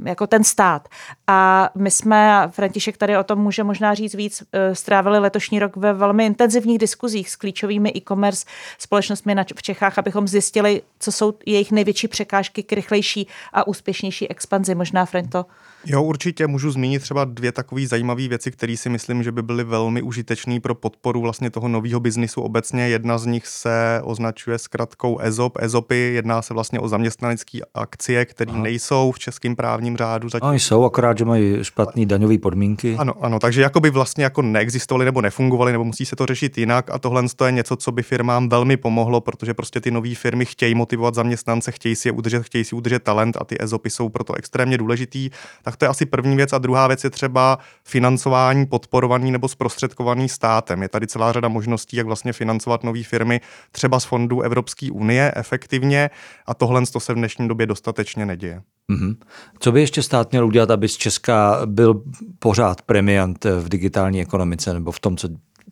jako 0.04 0.26
ten 0.26 0.44
stát. 0.44 0.88
A 1.26 1.70
my 1.74 1.90
jsme, 1.90 2.48
František 2.50 2.96
tady 2.96 3.18
o 3.18 3.24
tom 3.24 3.38
může 3.38 3.64
možná 3.64 3.94
říct 3.94 4.14
víc, 4.14 4.42
eh, 4.52 4.74
strávili 4.74 5.18
letošní 5.18 5.58
rok 5.58 5.76
ve 5.76 5.92
velmi 5.92 6.26
intenzivních 6.26 6.78
diskuzích 6.78 7.30
s 7.30 7.36
klíčovými 7.36 7.92
e-commerce 7.96 8.46
společnostmi 8.78 9.34
v 9.56 9.62
Čechách, 9.62 9.98
abychom 9.98 10.28
zjistili, 10.28 10.82
co 11.00 11.12
jsou 11.12 11.34
jejich 11.46 11.72
největší 11.72 12.08
překážky 12.08 12.62
k 12.62 12.72
rychlejší 12.72 13.28
a 13.52 13.66
úspěšnější 13.66 14.30
expanzi. 14.30 14.74
Možná, 14.74 15.06
Franto, 15.06 15.46
Jo, 15.88 16.02
určitě 16.02 16.46
můžu 16.46 16.70
zmínit 16.70 17.02
třeba 17.02 17.24
dvě 17.24 17.52
takové 17.52 17.86
zajímavé 17.86 18.28
věci, 18.28 18.50
které 18.50 18.76
si 18.76 18.88
myslím, 18.88 19.22
že 19.22 19.32
by 19.32 19.42
byly 19.42 19.64
velmi 19.64 20.02
užitečné 20.02 20.60
pro 20.60 20.74
podporu 20.74 21.20
vlastně 21.20 21.50
toho 21.50 21.68
nového 21.68 22.00
biznisu 22.00 22.40
obecně. 22.40 22.88
Jedna 22.88 23.18
z 23.18 23.26
nich 23.26 23.46
se 23.46 24.00
označuje 24.04 24.58
zkratkou 24.58 25.18
EZOP. 25.20 25.58
EZOPy 25.60 25.96
jedná 25.96 26.42
se 26.42 26.54
vlastně 26.54 26.80
o 26.80 26.88
zaměstnanecké 27.26 27.58
akcie, 27.74 28.24
které 28.24 28.52
nejsou 28.52 29.12
v 29.12 29.18
českém 29.18 29.56
právním 29.56 29.96
řádu. 29.96 30.28
Zatím. 30.28 30.48
No, 30.48 30.54
jsou, 30.54 30.84
akorát, 30.84 31.18
že 31.18 31.24
mají 31.24 31.64
špatné 31.64 32.06
daňové 32.06 32.38
podmínky. 32.38 32.96
Ano, 32.98 33.14
ano, 33.20 33.38
takže 33.38 33.62
jako 33.62 33.80
by 33.80 33.90
vlastně 33.90 34.24
jako 34.24 34.42
neexistovaly 34.42 35.04
nebo 35.04 35.20
nefungovaly, 35.20 35.72
nebo 35.72 35.84
musí 35.84 36.06
se 36.06 36.16
to 36.16 36.26
řešit 36.26 36.58
jinak. 36.58 36.90
A 36.90 36.98
tohle 36.98 37.22
je 37.46 37.52
něco, 37.52 37.76
co 37.76 37.92
by 37.92 38.02
firmám 38.02 38.48
velmi 38.48 38.76
pomohlo, 38.76 39.20
protože 39.20 39.54
prostě 39.54 39.80
ty 39.80 39.90
nové 39.90 40.14
firmy 40.14 40.44
chtějí 40.44 40.74
motivovat 40.74 41.14
zaměstnance, 41.14 41.72
chtějí 41.72 41.96
si 41.96 42.08
je 42.08 42.12
udržet, 42.12 42.42
chtějí 42.42 42.64
si 42.64 42.74
udržet 42.74 43.02
talent 43.02 43.36
a 43.40 43.44
ty 43.44 43.56
EZOPy 43.60 43.90
jsou 43.90 44.08
proto 44.08 44.34
extrémně 44.34 44.78
důležitý. 44.78 45.30
Tak 45.62 45.76
to 45.76 45.84
je 45.84 45.88
asi 45.88 46.06
první 46.06 46.36
věc. 46.36 46.52
A 46.52 46.58
druhá 46.58 46.86
věc 46.86 47.04
je 47.04 47.10
třeba 47.10 47.58
financování 47.84 48.66
podporovaný 48.66 49.30
nebo 49.30 49.48
zprostředkovaný 49.48 50.28
státem. 50.28 50.82
Je 50.82 50.88
tady 50.88 51.06
celá 51.06 51.32
řada 51.32 51.48
možností, 51.48 51.96
jak 51.96 52.06
vlastně 52.06 52.32
financovat 52.32 52.84
nové 52.84 53.02
firmy, 53.02 53.40
třeba 53.72 54.00
z 54.00 54.04
fondů 54.04 54.40
Evropské 54.40 54.90
unie 54.92 55.32
efektivně 55.36 56.10
a 56.46 56.54
tohle 56.54 56.76
to 56.92 57.00
se 57.00 57.14
v 57.16 57.18
dnešní 57.18 57.48
době 57.48 57.66
dostatečně 57.66 58.26
neděje. 58.26 58.62
Mm-hmm. 58.92 59.16
Co 59.58 59.72
by 59.72 59.80
ještě 59.80 60.02
stát 60.02 60.32
měl 60.32 60.46
udělat, 60.46 60.70
aby 60.70 60.88
z 60.88 60.96
Česka 60.96 61.60
byl 61.66 62.02
pořád 62.38 62.82
premiant 62.82 63.44
v 63.44 63.68
digitální 63.68 64.20
ekonomice 64.20 64.74
nebo 64.74 64.92
v 64.92 65.00
tom, 65.00 65.16
co 65.16 65.28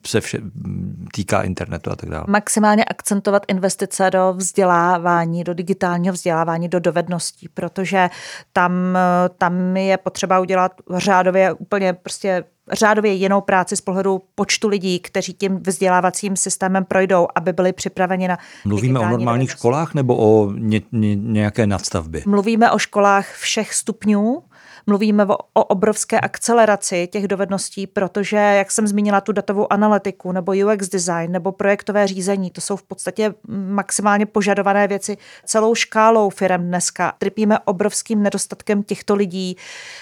se 0.06 0.20
vše 0.20 0.38
týká 1.14 1.42
internetu 1.42 1.90
a 1.90 1.96
tak 1.96 2.10
dále. 2.10 2.24
Maximálně 2.28 2.84
akcentovat 2.84 3.42
investice 3.48 4.10
do 4.10 4.34
vzdělávání, 4.36 5.44
do 5.44 5.54
digitálního 5.54 6.12
vzdělávání, 6.12 6.68
do 6.68 6.80
dovedností, 6.80 7.48
protože 7.48 8.10
tam, 8.52 8.72
tam 9.38 9.76
je 9.76 9.96
potřeba 9.96 10.40
udělat 10.40 10.72
řádově 10.96 11.52
úplně 11.52 11.92
prostě 11.92 12.44
řádově 12.72 13.12
jinou 13.12 13.40
práci 13.40 13.76
z 13.76 13.80
pohledu 13.80 14.22
počtu 14.34 14.68
lidí, 14.68 14.98
kteří 15.00 15.34
tím 15.34 15.60
vzdělávacím 15.66 16.36
systémem 16.36 16.84
projdou, 16.84 17.26
aby 17.34 17.52
byli 17.52 17.72
připraveni 17.72 18.28
na. 18.28 18.38
Mluvíme 18.64 19.00
o 19.00 19.08
normálních 19.08 19.50
školách 19.50 19.94
nebo 19.94 20.16
o 20.16 20.52
ně, 20.52 20.80
ně, 20.92 21.16
nějaké 21.16 21.66
nadstavbě? 21.66 22.22
Mluvíme 22.26 22.70
o 22.70 22.78
školách 22.78 23.34
všech 23.34 23.74
stupňů 23.74 24.42
mluvíme 24.86 25.26
o, 25.26 25.36
o 25.52 25.64
obrovské 25.64 26.20
akceleraci 26.20 27.06
těch 27.06 27.28
dovedností, 27.28 27.86
protože, 27.86 28.36
jak 28.36 28.70
jsem 28.70 28.86
zmínila, 28.86 29.20
tu 29.20 29.32
datovou 29.32 29.72
analytiku 29.72 30.32
nebo 30.32 30.52
UX 30.52 30.88
design 30.88 31.32
nebo 31.32 31.52
projektové 31.52 32.06
řízení, 32.06 32.50
to 32.50 32.60
jsou 32.60 32.76
v 32.76 32.82
podstatě 32.82 33.34
maximálně 33.48 34.26
požadované 34.26 34.88
věci 34.88 35.16
celou 35.44 35.74
škálou 35.74 36.30
firm 36.30 36.62
dneska. 36.62 37.12
Trpíme 37.18 37.58
obrovským 37.58 38.22
nedostatkem 38.22 38.82
těchto 38.82 39.14
lidí. 39.14 39.56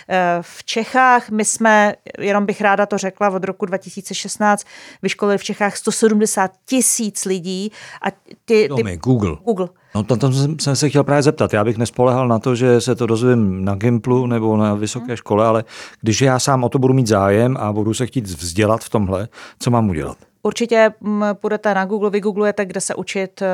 Eh, 0.08 0.38
v 0.40 0.64
Čechách 0.64 1.30
my 1.30 1.44
jsme, 1.44 1.94
jenom 2.18 2.46
bych 2.46 2.60
ráda 2.60 2.86
to 2.86 2.98
řekla, 2.98 3.30
od 3.30 3.44
roku 3.44 3.66
2016 3.66 4.66
vyškolili 5.02 5.38
v 5.38 5.44
Čechách 5.44 5.76
170 5.76 6.50
tisíc 6.64 7.24
lidí 7.24 7.72
a 8.02 8.10
ty, 8.44 8.68
ty 8.76 8.96
Google. 8.96 9.36
Google. 9.44 9.68
No 9.94 10.02
to, 10.02 10.16
to 10.16 10.32
jsem 10.60 10.76
se 10.76 10.88
chtěl 10.88 11.04
právě 11.04 11.22
zeptat. 11.22 11.52
Já 11.52 11.64
bych 11.64 11.78
nespolehal 11.78 12.28
na 12.28 12.38
to, 12.38 12.54
že 12.54 12.80
se 12.80 12.94
to 12.94 13.06
dozvím 13.06 13.64
na 13.64 13.74
Gimplu 13.74 14.26
nebo 14.26 14.56
na 14.56 14.74
vysoké 14.74 15.16
škole, 15.16 15.46
ale 15.46 15.64
když 16.00 16.20
já 16.20 16.38
sám 16.38 16.64
o 16.64 16.68
to 16.68 16.78
budu 16.78 16.94
mít 16.94 17.06
zájem 17.06 17.56
a 17.60 17.72
budu 17.72 17.94
se 17.94 18.06
chtít 18.06 18.24
vzdělat 18.24 18.84
v 18.84 18.90
tomhle, 18.90 19.28
co 19.58 19.70
mám 19.70 19.88
udělat? 19.88 20.16
Určitě 20.42 20.92
půjdete 21.32 21.74
na 21.74 21.84
Google, 21.84 22.10
vygooglujete, 22.10 22.64
kde 22.64 22.80
se 22.80 22.94
učit 22.94 23.42
eh, 23.42 23.48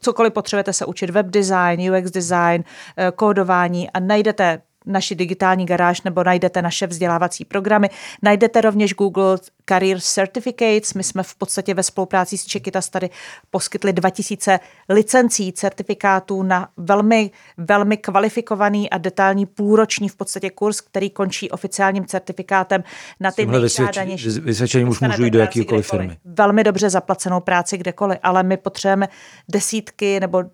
cokoliv 0.00 0.32
potřebujete 0.32 0.72
se 0.72 0.86
učit, 0.86 1.10
web 1.10 1.26
design, 1.26 1.94
UX 1.94 2.10
design, 2.10 2.64
eh, 2.96 3.12
kódování 3.16 3.90
a 3.90 4.00
najdete 4.00 4.62
naši 4.86 5.14
digitální 5.14 5.66
garáž 5.66 6.02
nebo 6.02 6.24
najdete 6.24 6.62
naše 6.62 6.86
vzdělávací 6.86 7.44
programy. 7.44 7.90
Najdete 8.22 8.60
rovněž 8.60 8.94
Google 8.94 9.38
Career 9.68 10.00
Certificates. 10.00 10.94
My 10.94 11.02
jsme 11.02 11.22
v 11.22 11.34
podstatě 11.34 11.74
ve 11.74 11.82
spolupráci 11.82 12.38
s 12.38 12.44
Čekytas 12.44 12.88
tady 12.88 13.10
poskytli 13.50 13.92
2000 13.92 14.60
licencí, 14.88 15.52
certifikátů 15.52 16.42
na 16.42 16.68
velmi, 16.76 17.30
velmi 17.56 17.96
kvalifikovaný 17.96 18.90
a 18.90 18.98
detailní 18.98 19.46
půlroční 19.46 20.08
v 20.08 20.16
podstatě 20.16 20.50
kurz, 20.50 20.80
který 20.80 21.10
končí 21.10 21.50
oficiálním 21.50 22.06
certifikátem 22.06 22.84
na 23.20 23.32
ty 23.32 23.46
nejžádanější. 23.46 24.28
Vysvědčením 24.28 24.88
už 24.88 25.00
můžu 25.00 25.24
jít 25.24 25.30
do 25.30 25.38
jakýkoliv 25.38 25.90
firmy. 25.90 26.16
Velmi 26.24 26.64
dobře 26.64 26.90
zaplacenou 26.90 27.40
práci 27.40 27.78
kdekoliv, 27.78 28.18
ale 28.22 28.42
my 28.42 28.56
potřebujeme 28.56 29.08
desítky 29.48 30.20
nebo 30.20 30.44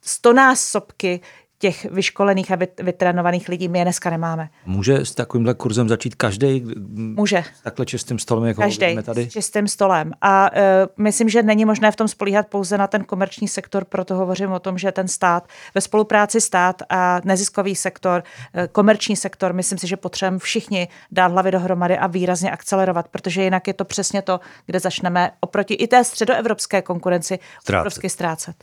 stonásobky 0.00 1.20
těch 1.58 1.84
vyškolených 1.84 2.52
a 2.52 2.58
vytrénovaných 2.82 3.48
lidí 3.48 3.68
my 3.68 3.78
je 3.78 3.84
dneska 3.84 4.10
nemáme. 4.10 4.48
Může 4.66 4.96
s 4.96 5.14
takovýmhle 5.14 5.54
kurzem 5.54 5.88
začít 5.88 6.14
každý? 6.14 6.64
Může. 6.96 7.44
Takhle 7.64 7.86
čistým 7.86 8.18
stolem, 8.18 8.44
jako 8.44 8.60
každý 8.60 8.98
tady? 9.02 9.30
s 9.30 9.32
čistým 9.32 9.68
stolem. 9.68 10.12
A 10.22 10.50
uh, 10.52 10.58
myslím, 10.96 11.28
že 11.28 11.42
není 11.42 11.64
možné 11.64 11.92
v 11.92 11.96
tom 11.96 12.08
spolíhat 12.08 12.46
pouze 12.46 12.78
na 12.78 12.86
ten 12.86 13.04
komerční 13.04 13.48
sektor, 13.48 13.84
proto 13.84 14.14
hovořím 14.14 14.52
o 14.52 14.58
tom, 14.58 14.78
že 14.78 14.92
ten 14.92 15.08
stát, 15.08 15.48
ve 15.74 15.80
spolupráci 15.80 16.40
stát 16.40 16.82
a 16.88 17.20
neziskový 17.24 17.74
sektor, 17.74 18.22
uh, 18.54 18.66
komerční 18.72 19.16
sektor, 19.16 19.52
myslím 19.52 19.78
si, 19.78 19.86
že 19.86 19.96
potřebujeme 19.96 20.38
všichni 20.38 20.88
dát 21.12 21.32
hlavy 21.32 21.50
dohromady 21.50 21.98
a 21.98 22.06
výrazně 22.06 22.50
akcelerovat, 22.50 23.08
protože 23.08 23.42
jinak 23.42 23.66
je 23.66 23.74
to 23.74 23.84
přesně 23.84 24.22
to, 24.22 24.40
kde 24.66 24.80
začneme 24.80 25.30
oproti 25.40 25.74
i 25.74 25.86
té 25.86 26.04
středoevropské 26.04 26.82
konkurenci 26.82 27.38
obrovsky 27.68 28.08
ztrácet. 28.08 28.56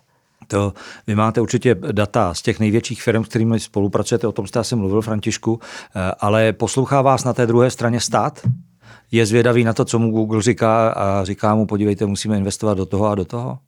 To, 0.47 0.73
vy 1.07 1.15
máte 1.15 1.41
určitě 1.41 1.75
data 1.75 2.33
z 2.33 2.41
těch 2.41 2.59
největších 2.59 3.03
firm, 3.03 3.25
s 3.25 3.27
kterými 3.27 3.59
spolupracujete, 3.59 4.27
o 4.27 4.31
tom 4.31 4.47
jste 4.47 4.59
asi 4.59 4.75
mluvil, 4.75 5.01
Františku, 5.01 5.59
eh, 5.95 6.11
ale 6.19 6.53
poslouchá 6.53 7.01
vás 7.01 7.23
na 7.23 7.33
té 7.33 7.47
druhé 7.47 7.71
straně 7.71 7.99
stát? 7.99 8.39
Je 9.11 9.25
zvědavý 9.25 9.63
na 9.63 9.73
to, 9.73 9.85
co 9.85 9.99
mu 9.99 10.11
Google 10.11 10.41
říká 10.41 10.89
a 10.89 11.23
říká 11.25 11.55
mu, 11.55 11.65
podívejte, 11.65 12.05
musíme 12.05 12.37
investovat 12.37 12.77
do 12.77 12.85
toho 12.85 13.07
a 13.07 13.15
do 13.15 13.25
toho? 13.25 13.59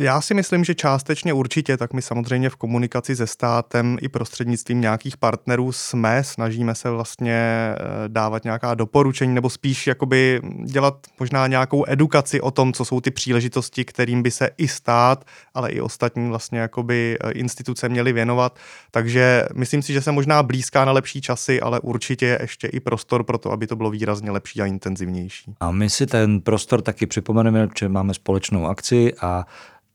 Já 0.00 0.20
si 0.20 0.34
myslím, 0.34 0.64
že 0.64 0.74
částečně 0.74 1.32
určitě, 1.32 1.76
tak 1.76 1.92
my 1.92 2.02
samozřejmě 2.02 2.50
v 2.50 2.56
komunikaci 2.56 3.16
se 3.16 3.26
státem 3.26 3.98
i 4.00 4.08
prostřednictvím 4.08 4.80
nějakých 4.80 5.16
partnerů 5.16 5.72
jsme, 5.72 6.24
snažíme 6.24 6.74
se 6.74 6.90
vlastně 6.90 7.34
eh, 7.34 7.76
dávat 8.08 8.44
nějaká 8.44 8.74
doporučení 8.74 9.34
nebo 9.34 9.50
spíš 9.50 9.86
jakoby 9.86 10.40
dělat 10.64 11.06
možná 11.20 11.46
nějakou 11.46 11.84
edukaci 11.88 12.40
o 12.40 12.50
tom, 12.50 12.72
co 12.72 12.84
jsou 12.84 13.00
ty 13.00 13.10
příležitosti, 13.10 13.84
kterým 13.84 14.22
by 14.22 14.30
se 14.30 14.50
i 14.58 14.68
stát, 14.68 15.24
ale 15.54 15.70
i 15.70 15.80
ostatní 15.80 16.28
vlastně 16.28 16.58
jakoby 16.58 17.18
eh, 17.20 17.30
instituce 17.30 17.88
měly 17.88 18.12
věnovat. 18.12 18.58
Takže 18.90 19.44
myslím 19.54 19.82
si, 19.82 19.92
že 19.92 20.02
se 20.02 20.12
možná 20.12 20.42
blízká 20.42 20.84
na 20.84 20.92
lepší 20.92 21.20
časy, 21.20 21.60
ale 21.60 21.80
určitě 21.80 22.26
je 22.26 22.38
ještě 22.40 22.66
i 22.66 22.80
prostor 22.80 23.24
pro 23.24 23.38
to, 23.38 23.52
aby 23.52 23.66
to 23.66 23.76
bylo 23.76 23.90
výrazně 23.90 24.30
lepší 24.30 24.62
a 24.62 24.66
intenzivnější. 24.66 25.54
A 25.60 25.70
my 25.70 25.90
si 25.90 26.06
ten 26.06 26.40
prostor 26.40 26.82
taky 26.82 27.06
připomeneme, 27.06 27.68
že 27.78 27.88
máme 27.88 28.14
společnou 28.14 28.66
akci 28.66 29.14
a 29.20 29.46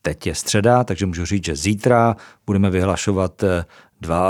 Teď 0.02 0.28
je 0.28 0.36
středa, 0.36 0.84
takže 0.84 1.06
můžu 1.06 1.26
říct, 1.26 1.46
že 1.46 1.56
zítra 1.56 2.16
budeme 2.46 2.70
vyhlašovat 2.70 3.44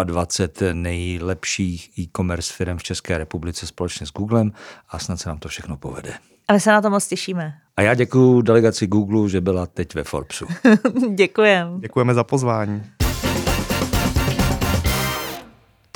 22 0.04 0.70
eh, 0.70 0.74
nejlepších 0.74 2.00
e-commerce 2.00 2.54
firm 2.54 2.78
v 2.78 2.84
České 2.84 3.18
republice 3.18 3.68
společně 3.68 4.06
s 4.06 4.12
Googlem 4.12 4.52
a 4.90 5.00
snad 5.00 5.18
se 5.20 5.30
nám 5.30 5.40
to 5.40 5.50
všechno 5.50 5.78
povede. 5.78 6.14
Ale 6.48 6.60
se 6.60 6.72
na 6.72 6.82
to 6.82 6.90
moc 6.90 7.08
těšíme. 7.08 7.54
A 7.78 7.82
já 7.82 7.94
děkuji 7.94 8.42
delegaci 8.42 8.88
Google, 8.88 9.30
že 9.30 9.42
byla 9.42 9.66
teď 9.66 9.96
ve 9.96 10.04
Forbesu. 10.04 10.46
Děkujeme. 11.16 11.80
Děkujeme 11.80 12.14
za 12.14 12.24
pozvání. 12.24 12.84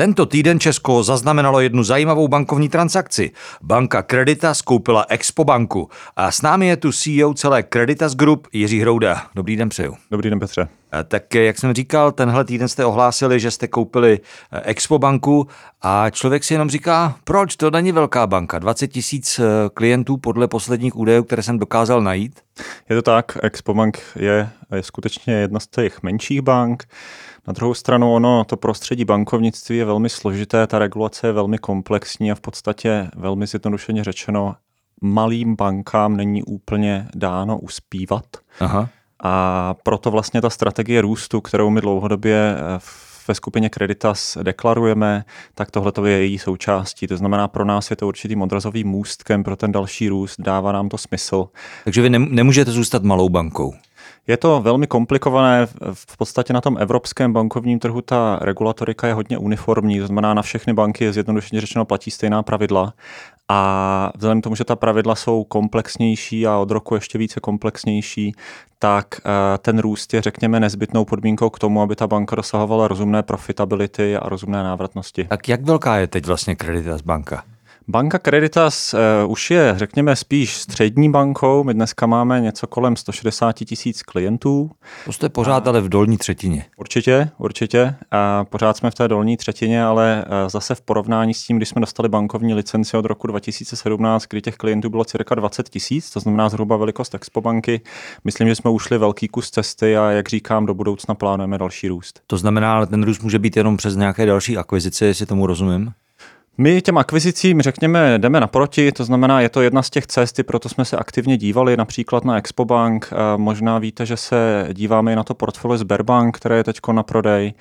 Tento 0.02 0.26
týden 0.26 0.60
Česko 0.60 1.04
zaznamenalo 1.04 1.60
jednu 1.60 1.84
zajímavou 1.84 2.28
bankovní 2.28 2.70
transakci. 2.70 3.32
Banka 3.62 4.02
Kredita 4.02 4.54
skoupila 4.54 5.06
Expo 5.10 5.44
banku 5.44 5.90
a 6.16 6.32
s 6.32 6.42
námi 6.42 6.68
je 6.68 6.78
tu 6.78 6.92
CEO 6.92 7.34
celé 7.34 7.64
Creditas 7.64 8.16
Group 8.16 8.48
Jiří 8.54 8.80
Hrouda. 8.80 9.22
Dobrý 9.36 9.56
den 9.56 9.70
přeju. 9.70 9.96
Dobrý 10.12 10.30
den 10.30 10.40
Petře. 10.40 10.81
Tak 11.08 11.36
jak 11.36 11.58
jsem 11.58 11.74
říkal, 11.74 12.12
tenhle 12.12 12.46
týden 12.46 12.68
jste 12.68 12.86
ohlásili, 12.86 13.40
že 13.40 13.52
jste 13.52 13.68
koupili 13.68 14.20
eh, 14.52 14.62
Expo 14.62 15.00
banku 15.00 15.48
a 15.82 16.10
člověk 16.10 16.44
si 16.44 16.54
jenom 16.54 16.70
říká, 16.70 17.16
proč 17.24 17.56
to 17.56 17.72
není 17.72 17.92
velká 17.92 18.28
banka, 18.28 18.60
20 18.60 18.88
tisíc 18.88 19.40
eh, 19.40 19.44
klientů 19.74 20.18
podle 20.18 20.48
posledních 20.48 20.96
údajů, 20.96 21.24
které 21.24 21.44
jsem 21.44 21.60
dokázal 21.60 22.02
najít. 22.02 22.40
Je 22.90 22.96
to 22.96 23.02
tak, 23.02 23.38
Expo 23.44 23.74
bank 23.74 24.00
je, 24.16 24.50
je 24.76 24.84
skutečně 24.84 25.34
jedna 25.34 25.60
z 25.60 25.68
těch 25.68 26.04
menších 26.04 26.42
bank. 26.42 26.84
Na 27.48 27.54
druhou 27.54 27.74
stranu 27.74 28.14
ono, 28.14 28.44
to 28.44 28.58
prostředí 28.58 29.06
bankovnictví 29.06 29.78
je 29.78 29.86
velmi 29.86 30.10
složité, 30.10 30.68
ta 30.68 30.80
regulace 30.80 31.28
je 31.28 31.34
velmi 31.34 31.58
komplexní 31.58 32.32
a 32.32 32.36
v 32.36 32.42
podstatě 32.42 33.10
velmi 33.16 33.48
zjednodušeně 33.48 34.04
řečeno, 34.04 34.56
malým 35.02 35.56
bankám 35.56 36.18
není 36.18 36.44
úplně 36.44 37.08
dáno 37.16 37.60
uspívat. 37.60 38.26
Aha. 38.60 38.90
A 39.22 39.76
proto 39.84 40.12
vlastně 40.12 40.42
ta 40.42 40.50
strategie 40.50 41.02
růstu, 41.02 41.42
kterou 41.42 41.70
my 41.70 41.82
dlouhodobě 41.82 42.56
eh, 42.58 42.80
ve 43.28 43.36
skupině 43.36 43.70
Creditas 43.70 44.38
deklarujeme, 44.44 45.26
tak 45.56 45.72
tohle 45.72 45.92
je 46.06 46.18
její 46.18 46.40
součástí. 46.40 47.08
To 47.08 47.18
znamená, 47.18 47.48
pro 47.48 47.66
nás 47.66 47.90
je 47.90 47.96
to 47.96 48.08
určitým 48.08 48.42
odrazovým 48.42 48.88
můstkem 48.88 49.44
pro 49.44 49.56
ten 49.56 49.72
další 49.72 50.10
růst, 50.10 50.42
dává 50.42 50.72
nám 50.72 50.90
to 50.90 50.98
smysl. 50.98 51.48
Takže 51.84 52.02
vy 52.02 52.10
nemůžete 52.10 52.72
zůstat 52.72 53.04
malou 53.04 53.30
bankou. 53.30 53.74
Je 54.28 54.38
to 54.38 54.62
velmi 54.62 54.88
komplikované. 54.88 55.68
V 55.94 56.18
podstatě 56.18 56.54
na 56.54 56.62
tom 56.62 56.78
evropském 56.78 57.34
bankovním 57.34 57.80
trhu 57.80 58.02
ta 58.02 58.40
regulatorika 58.42 59.08
je 59.08 59.14
hodně 59.14 59.38
uniformní, 59.38 60.00
to 60.00 60.08
znamená 60.08 60.34
na 60.34 60.42
všechny 60.42 60.74
banky 60.74 61.04
je 61.04 61.14
zjednodušeně 61.14 61.62
řečeno 61.62 61.86
platí 61.86 62.12
stejná 62.12 62.44
pravidla. 62.44 62.94
A 63.54 64.12
vzhledem 64.16 64.42
k 64.42 64.44
tomu, 64.44 64.56
že 64.56 64.64
ta 64.64 64.76
pravidla 64.76 65.16
jsou 65.16 65.44
komplexnější 65.44 66.48
a 66.48 66.58
od 66.58 66.72
roku 66.72 66.96
ještě 66.96 67.18
více 67.18 67.40
komplexnější, 67.40 68.36
tak 68.80 69.08
eh, 69.26 69.58
ten 69.58 69.80
růst 69.80 70.14
je, 70.14 70.22
řekněme, 70.22 70.60
nezbytnou 70.60 71.06
podmínkou 71.06 71.50
k 71.50 71.60
tomu, 71.60 71.82
aby 71.82 71.96
ta 71.96 72.08
banka 72.08 72.36
dosahovala 72.36 72.88
rozumné 72.88 73.24
profitability 73.24 74.18
a 74.18 74.30
rozumné 74.30 74.64
návratnosti. 74.64 75.24
Tak 75.24 75.50
jak 75.50 75.62
velká 75.62 75.98
je 75.98 76.08
teď 76.08 76.26
vlastně 76.26 76.56
Creditas 76.56 77.02
banka? 77.02 77.44
Banka 77.92 78.20
Creditas 78.20 78.94
uh, 78.94 79.32
už 79.32 79.52
je, 79.52 79.74
řekněme, 79.78 80.16
spíš 80.16 80.58
střední 80.58 81.12
bankou. 81.12 81.64
My 81.64 81.74
dneska 81.74 82.06
máme 82.06 82.42
něco 82.42 82.68
kolem 82.68 82.96
160 82.96 83.52
tisíc 83.54 84.04
klientů. 84.04 84.72
To 85.06 85.14
jste 85.14 85.30
pořád 85.30 85.68
a... 85.68 85.70
ale 85.70 85.82
v 85.82 85.90
dolní 85.90 86.18
třetině. 86.18 86.66
Určitě, 86.78 87.30
určitě. 87.38 87.96
A 88.12 88.46
pořád 88.46 88.78
jsme 88.78 88.92
v 88.92 88.96
té 88.96 89.08
dolní 89.08 89.38
třetině, 89.38 89.84
ale 89.84 90.26
uh, 90.28 90.50
zase 90.50 90.76
v 90.76 90.82
porovnání 90.82 91.34
s 91.34 91.44
tím, 91.44 91.58
když 91.58 91.70
jsme 91.70 91.82
dostali 91.82 92.10
bankovní 92.10 92.54
licenci 92.54 92.98
od 92.98 93.06
roku 93.06 93.28
2017, 93.28 94.26
kdy 94.30 94.42
těch 94.42 94.56
klientů 94.56 94.90
bylo 94.90 95.06
cirka 95.06 95.36
20 95.36 95.70
tisíc, 95.70 96.10
to 96.10 96.20
znamená 96.20 96.50
zhruba 96.50 96.78
velikost 96.78 97.16
Expo 97.16 97.42
banky, 97.42 97.82
myslím, 98.24 98.48
že 98.48 98.56
jsme 98.56 98.72
ušli 98.72 98.98
velký 98.98 99.28
kus 99.28 99.50
cesty 99.50 99.98
a 99.98 100.12
jak 100.12 100.30
říkám, 100.30 100.66
do 100.66 100.74
budoucna 100.74 101.16
plánujeme 101.16 101.58
další 101.58 101.88
růst. 101.88 102.22
To 102.28 102.38
znamená, 102.38 102.76
ale 102.76 102.88
ten 102.88 103.04
růst 103.04 103.24
může 103.24 103.40
být 103.40 103.58
jenom 103.58 103.78
přes 103.78 103.96
nějaké 103.96 104.26
další 104.26 104.58
akvizice, 104.58 105.06
jestli 105.06 105.26
tomu 105.26 105.48
rozumím? 105.48 105.94
My 106.58 106.82
těm 106.82 106.98
akvizicím, 106.98 107.62
řekněme, 107.62 108.20
jdeme 108.20 108.40
naproti, 108.40 108.92
to 108.92 109.06
znamená, 109.06 109.42
je 109.42 109.50
to 109.50 109.62
jedna 109.62 109.84
z 109.84 109.90
těch 109.90 110.08
cest, 110.08 110.40
proto 110.44 110.70
jsme 110.70 110.86
se 110.86 110.98
aktivně 110.98 111.38
dívali 111.38 111.78
například 111.78 112.26
na 112.26 112.38
Expobank. 112.38 113.10
Možná 113.38 113.80
víte, 113.80 114.06
že 114.06 114.18
se 114.18 114.68
díváme 114.74 115.14
i 115.14 115.16
na 115.16 115.24
to 115.24 115.34
portfolio 115.34 115.78
Sberbank, 115.78 116.38
které 116.38 116.58
je 116.58 116.64
teď 116.64 116.80
na 116.92 117.04
prodej 117.04 117.54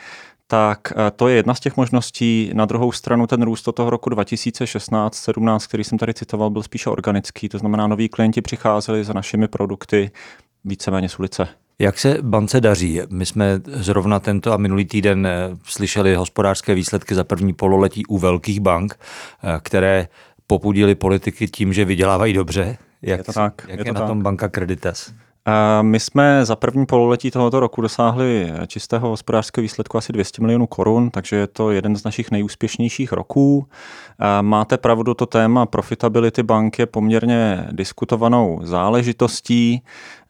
tak 0.47 0.93
to 1.17 1.29
je 1.29 1.37
jedna 1.37 1.55
z 1.55 1.61
těch 1.61 1.77
možností. 1.77 2.51
Na 2.55 2.65
druhou 2.65 2.93
stranu 2.93 3.27
ten 3.27 3.43
růst 3.43 3.69
od 3.69 3.73
toho 3.73 3.91
roku 3.91 4.11
2016-17, 4.11 5.69
který 5.69 5.85
jsem 5.85 5.99
tady 5.99 6.15
citoval, 6.15 6.51
byl 6.51 6.63
spíše 6.63 6.91
organický, 6.91 7.49
to 7.49 7.59
znamená, 7.59 7.87
noví 7.87 8.09
klienti 8.09 8.43
přicházeli 8.43 9.05
za 9.05 9.13
našimi 9.13 9.49
produkty 9.49 10.11
víceméně 10.65 11.09
z 11.09 11.19
ulice. 11.19 11.49
Jak 11.81 11.99
se 11.99 12.19
bance 12.23 12.61
daří? 12.61 13.01
My 13.11 13.27
jsme 13.27 13.61
zrovna 13.65 14.21
tento 14.21 14.53
a 14.53 14.57
minulý 14.57 14.85
týden 14.85 15.27
eh, 15.27 15.57
slyšeli 15.65 16.15
hospodářské 16.15 16.75
výsledky 16.75 17.15
za 17.15 17.25
první 17.25 17.53
pololetí 17.53 18.07
u 18.07 18.19
velkých 18.19 18.61
bank, 18.61 18.99
eh, 19.43 19.61
které 19.63 20.09
popudili 20.47 20.95
politiky 20.95 21.49
tím, 21.49 21.73
že 21.73 21.85
vydělávají 21.85 22.33
dobře. 22.33 22.77
Jak 23.03 23.19
je, 23.19 23.25
to 23.25 23.33
tak, 23.33 23.67
jak 23.69 23.79
je, 23.79 23.81
je 23.81 23.85
to 23.85 23.93
na 23.93 24.01
tak. 24.01 24.09
tom 24.09 24.23
banka 24.23 24.49
Creditas? 24.49 25.13
My 25.83 26.01
jsme 26.01 26.45
za 26.45 26.57
první 26.57 26.87
pololetí 26.87 27.31
tohoto 27.31 27.61
roku 27.61 27.81
dosáhli 27.81 28.53
čistého 28.67 29.09
hospodářského 29.09 29.63
výsledku 29.63 29.99
asi 29.99 30.13
200 30.13 30.43
milionů 30.43 30.67
korun, 30.67 31.11
takže 31.11 31.37
je 31.37 31.47
to 31.47 31.71
jeden 31.71 31.97
z 31.97 32.05
našich 32.05 32.31
nejúspěšnějších 32.31 33.13
roků. 33.13 33.67
Máte 34.41 34.79
pravdu, 34.79 35.15
to 35.15 35.27
téma 35.27 35.67
profitability 35.67 36.43
bank 36.43 36.79
je 36.79 36.87
poměrně 36.87 37.67
diskutovanou 37.73 38.61
záležitostí 38.63 39.83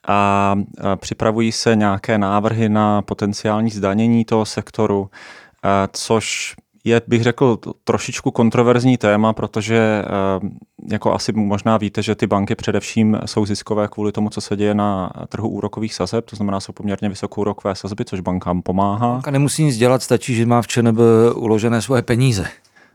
a 0.08 0.56
připravují 0.96 1.52
se 1.52 1.76
nějaké 1.76 2.18
návrhy 2.18 2.68
na 2.68 3.02
potenciální 3.02 3.70
zdanění 3.70 4.24
toho 4.24 4.44
sektoru, 4.44 5.10
což 5.92 6.54
je, 6.84 7.02
bych 7.06 7.22
řekl, 7.22 7.58
trošičku 7.84 8.30
kontroverzní 8.30 8.96
téma, 8.96 9.32
protože 9.32 10.04
jako 10.90 11.14
asi 11.14 11.32
možná 11.32 11.76
víte, 11.76 12.02
že 12.02 12.14
ty 12.14 12.26
banky 12.26 12.54
především 12.54 13.18
jsou 13.26 13.46
ziskové 13.46 13.88
kvůli 13.88 14.12
tomu, 14.12 14.30
co 14.30 14.40
se 14.40 14.56
děje 14.56 14.74
na 14.74 15.12
trhu 15.28 15.48
úrokových 15.48 15.94
sazeb, 15.94 16.26
to 16.30 16.36
znamená, 16.36 16.60
jsou 16.60 16.72
poměrně 16.72 17.08
vysokou 17.08 17.40
úrokové 17.40 17.74
sazby, 17.74 18.04
což 18.04 18.20
bankám 18.20 18.62
pomáhá. 18.62 19.12
Banka 19.12 19.30
nemusí 19.30 19.64
nic 19.64 19.76
dělat, 19.76 20.02
stačí, 20.02 20.34
že 20.34 20.46
má 20.46 20.62
v 20.62 20.66
ČNB 20.66 20.98
uložené 21.34 21.82
svoje 21.82 22.02
peníze. 22.02 22.46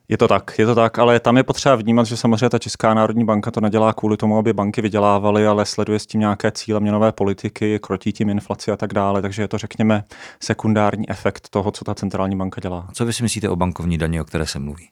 Je 0.10 0.18
to 0.18 0.28
tak, 0.28 0.60
je 0.60 0.66
to 0.66 0.76
tak, 0.76 1.00
ale 1.00 1.20
tam 1.20 1.38
je 1.38 1.44
potřeba 1.44 1.76
vnímat, 1.76 2.04
že 2.04 2.18
samozřejmě 2.18 2.50
ta 2.50 2.60
Česká 2.60 2.94
národní 2.94 3.26
banka 3.26 3.52
to 3.52 3.62
nedělá 3.62 3.94
kvůli 3.94 4.18
tomu, 4.18 4.38
aby 4.38 4.54
banky 4.54 4.82
vydělávaly, 4.82 5.48
ale 5.48 5.66
sleduje 5.66 6.00
s 6.00 6.06
tím 6.06 6.20
nějaké 6.20 6.52
cíle 6.52 6.80
měnové 6.80 7.12
politiky, 7.12 7.80
krotí 7.80 8.14
tím 8.14 8.30
inflaci 8.30 8.72
a 8.72 8.78
tak 8.78 8.94
dále, 8.94 9.22
takže 9.22 9.42
je 9.42 9.48
to, 9.48 9.58
řekněme, 9.58 10.04
sekundární 10.44 11.10
efekt 11.10 11.50
toho, 11.50 11.72
co 11.72 11.86
ta 11.86 11.96
centrální 11.96 12.36
banka 12.36 12.62
dělá. 12.62 12.88
Co 12.94 13.06
vy 13.06 13.14
si 13.14 13.24
myslíte 13.24 13.50
o 13.50 13.56
bankovní 13.56 13.98
daně, 13.98 14.22
o 14.22 14.26
které 14.26 14.46
se 14.46 14.60
mluví? 14.60 14.90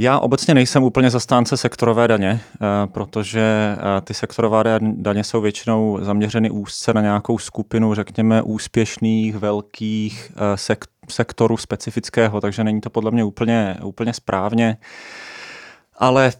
Já 0.00 0.18
obecně 0.18 0.54
nejsem 0.54 0.82
úplně 0.82 1.10
zastánce 1.10 1.56
sektorové 1.56 2.08
daně, 2.08 2.40
eh, 2.40 2.86
protože 2.86 3.76
eh, 3.78 4.00
ty 4.00 4.14
sektorové 4.14 4.80
daně 4.80 5.24
jsou 5.24 5.40
většinou 5.40 5.98
zaměřeny 6.02 6.50
úzce 6.50 6.94
na 6.94 7.00
nějakou 7.00 7.38
skupinu, 7.38 7.94
řekněme, 7.94 8.42
úspěšných, 8.42 9.36
velkých 9.36 10.32
eh, 10.34 10.56
sektorů 11.08 11.56
specifického, 11.56 12.40
takže 12.40 12.64
není 12.64 12.80
to 12.80 12.90
podle 12.90 13.10
mě 13.10 13.24
úplně, 13.24 13.76
úplně 13.82 14.14
správně. 14.14 14.76
Ale 15.98 16.32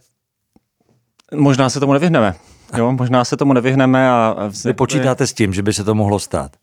možná 1.35 1.71
se 1.71 1.81
tomu 1.81 1.93
nevyhneme. 1.93 2.35
Jo, 2.77 2.93
možná 2.93 3.25
se 3.25 3.37
tomu 3.37 3.53
nevyhneme 3.53 4.11
a... 4.11 4.37
Vy 4.65 4.73
počítáte 4.73 5.27
s 5.27 5.33
tím, 5.33 5.53
že 5.53 5.63
by 5.63 5.73
se 5.73 5.85
to 5.85 5.95
mohlo 5.95 6.19
stát? 6.19 6.57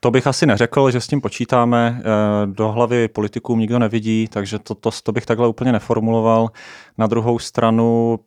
To 0.00 0.10
bych 0.10 0.26
asi 0.26 0.46
neřekl, 0.46 0.90
že 0.90 1.00
s 1.00 1.06
tím 1.06 1.20
počítáme. 1.20 2.00
Eh, 2.00 2.46
do 2.46 2.72
hlavy 2.72 3.08
politiků 3.08 3.56
nikdo 3.56 3.78
nevidí, 3.78 4.28
takže 4.28 4.58
to, 4.58 4.74
to, 4.74 4.90
to 5.02 5.12
bych 5.12 5.26
takhle 5.26 5.48
úplně 5.48 5.72
neformuloval. 5.72 6.50
Na 6.98 7.06
druhou 7.06 7.38
stranu 7.38 8.18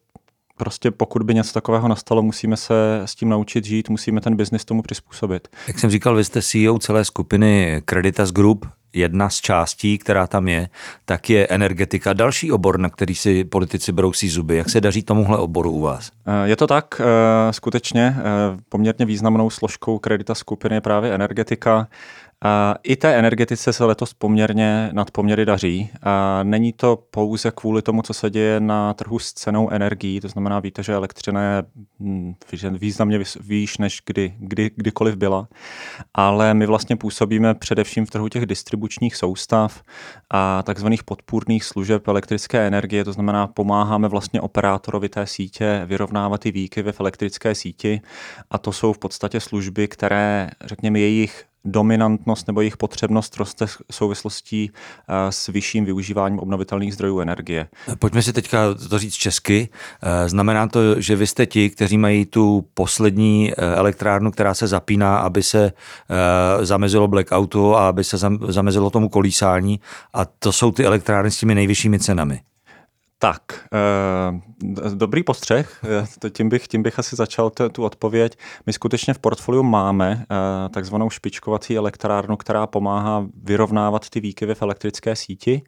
prostě 0.57 0.91
pokud 0.91 1.23
by 1.23 1.33
něco 1.33 1.53
takového 1.53 1.87
nastalo, 1.87 2.21
musíme 2.21 2.57
se 2.57 3.01
s 3.05 3.15
tím 3.15 3.29
naučit 3.29 3.65
žít, 3.65 3.89
musíme 3.89 4.21
ten 4.21 4.35
biznis 4.35 4.65
tomu 4.65 4.81
přizpůsobit. 4.81 5.47
Jak 5.67 5.79
jsem 5.79 5.89
říkal, 5.89 6.15
vy 6.15 6.23
jste 6.23 6.41
CEO 6.41 6.79
celé 6.79 7.05
skupiny 7.05 7.81
Creditas 7.85 8.31
Group, 8.31 8.65
jedna 8.95 9.29
z 9.29 9.35
částí, 9.35 9.97
která 9.97 10.27
tam 10.27 10.47
je, 10.47 10.69
tak 11.05 11.29
je 11.29 11.47
energetika. 11.47 12.13
Další 12.13 12.51
obor, 12.51 12.79
na 12.79 12.89
který 12.89 13.15
si 13.15 13.43
politici 13.43 13.91
brousí 13.91 14.29
zuby. 14.29 14.57
Jak 14.57 14.69
se 14.69 14.81
daří 14.81 15.03
tomuhle 15.03 15.37
oboru 15.37 15.71
u 15.71 15.81
vás? 15.81 16.11
Eh, 16.27 16.47
je 16.49 16.55
to 16.55 16.67
tak, 16.67 17.01
eh, 17.01 17.53
skutečně. 17.53 18.15
Eh, 18.17 18.23
poměrně 18.69 19.05
významnou 19.05 19.49
složkou 19.49 19.99
kredita 19.99 20.35
skupiny 20.35 20.75
je 20.75 20.81
právě 20.81 21.13
energetika. 21.13 21.87
I 22.83 22.95
té 22.95 23.15
energetice 23.15 23.73
se 23.73 23.85
letos 23.85 24.13
poměrně 24.13 24.89
nad 24.93 25.11
poměry 25.11 25.45
daří. 25.45 25.89
Není 26.43 26.73
to 26.73 27.03
pouze 27.11 27.51
kvůli 27.51 27.81
tomu, 27.81 28.01
co 28.01 28.13
se 28.13 28.29
děje 28.29 28.59
na 28.59 28.93
trhu 28.93 29.19
s 29.19 29.33
cenou 29.33 29.69
energií, 29.69 30.21
to 30.21 30.27
znamená, 30.27 30.59
víte, 30.59 30.83
že 30.83 30.93
elektřina 30.93 31.41
je 31.43 31.63
hm, 31.99 32.33
významně 32.71 33.19
výš, 33.39 33.77
než 33.77 34.01
kdy, 34.05 34.35
kdy, 34.39 34.71
kdykoliv 34.75 35.15
byla, 35.15 35.47
ale 36.13 36.53
my 36.53 36.65
vlastně 36.65 36.95
působíme 36.95 37.53
především 37.53 38.05
v 38.05 38.09
trhu 38.09 38.29
těch 38.29 38.45
distribučních 38.45 39.15
soustav 39.15 39.81
a 40.29 40.63
takzvaných 40.63 41.03
podpůrných 41.03 41.63
služeb 41.63 42.07
elektrické 42.07 42.67
energie, 42.67 43.03
to 43.03 43.13
znamená, 43.13 43.47
pomáháme 43.47 44.07
vlastně 44.07 44.41
operátorovi 44.41 45.09
té 45.09 45.27
sítě 45.27 45.81
vyrovnávat 45.85 46.41
ty 46.41 46.51
výkyvy 46.51 46.91
v 46.91 46.99
elektrické 46.99 47.55
síti. 47.55 48.01
A 48.51 48.57
to 48.57 48.71
jsou 48.71 48.93
v 48.93 48.97
podstatě 48.97 49.39
služby, 49.39 49.87
které, 49.87 50.49
řekněme, 50.65 50.99
jejich 50.99 51.45
dominantnost 51.65 52.47
nebo 52.47 52.61
jejich 52.61 52.77
potřebnost 52.77 53.37
roste 53.37 53.65
v 53.65 53.77
souvislostí 53.91 54.71
s 55.29 55.47
vyšším 55.47 55.85
využíváním 55.85 56.39
obnovitelných 56.39 56.93
zdrojů 56.93 57.19
energie. 57.19 57.67
Pojďme 57.99 58.21
si 58.21 58.33
teďka 58.33 58.73
to 58.89 58.99
říct 58.99 59.13
česky. 59.13 59.69
Znamená 60.27 60.67
to, 60.67 61.01
že 61.01 61.15
vy 61.15 61.27
jste 61.27 61.45
ti, 61.45 61.69
kteří 61.69 61.97
mají 61.97 62.25
tu 62.25 62.65
poslední 62.73 63.53
elektrárnu, 63.55 64.31
která 64.31 64.53
se 64.53 64.67
zapíná, 64.67 65.17
aby 65.17 65.43
se 65.43 65.71
zamezilo 66.61 67.07
blackoutu 67.07 67.75
a 67.75 67.87
aby 67.87 68.03
se 68.03 68.17
zamezilo 68.47 68.89
tomu 68.89 69.09
kolísání 69.09 69.79
a 70.13 70.25
to 70.25 70.51
jsou 70.51 70.71
ty 70.71 70.85
elektrárny 70.85 71.31
s 71.31 71.37
těmi 71.37 71.55
nejvyššími 71.55 71.99
cenami. 71.99 72.39
Tak, 73.25 73.67
eh, 73.73 74.91
dobrý 74.95 75.23
postřeh, 75.23 75.81
eh, 76.25 76.29
tím 76.29 76.49
bych, 76.49 76.67
tím 76.67 76.83
bych 76.83 76.99
asi 76.99 77.15
začal 77.15 77.49
t, 77.49 77.69
tu 77.69 77.83
odpověď. 77.83 78.37
My 78.65 78.73
skutečně 78.73 79.13
v 79.13 79.19
portfoliu 79.19 79.63
máme 79.63 80.25
eh, 80.31 80.69
takzvanou 80.69 81.09
špičkovací 81.09 81.77
elektrárnu, 81.77 82.37
která 82.37 82.67
pomáhá 82.67 83.27
vyrovnávat 83.43 84.09
ty 84.09 84.19
výkyvy 84.19 84.55
v 84.55 84.61
elektrické 84.61 85.15
síti 85.15 85.61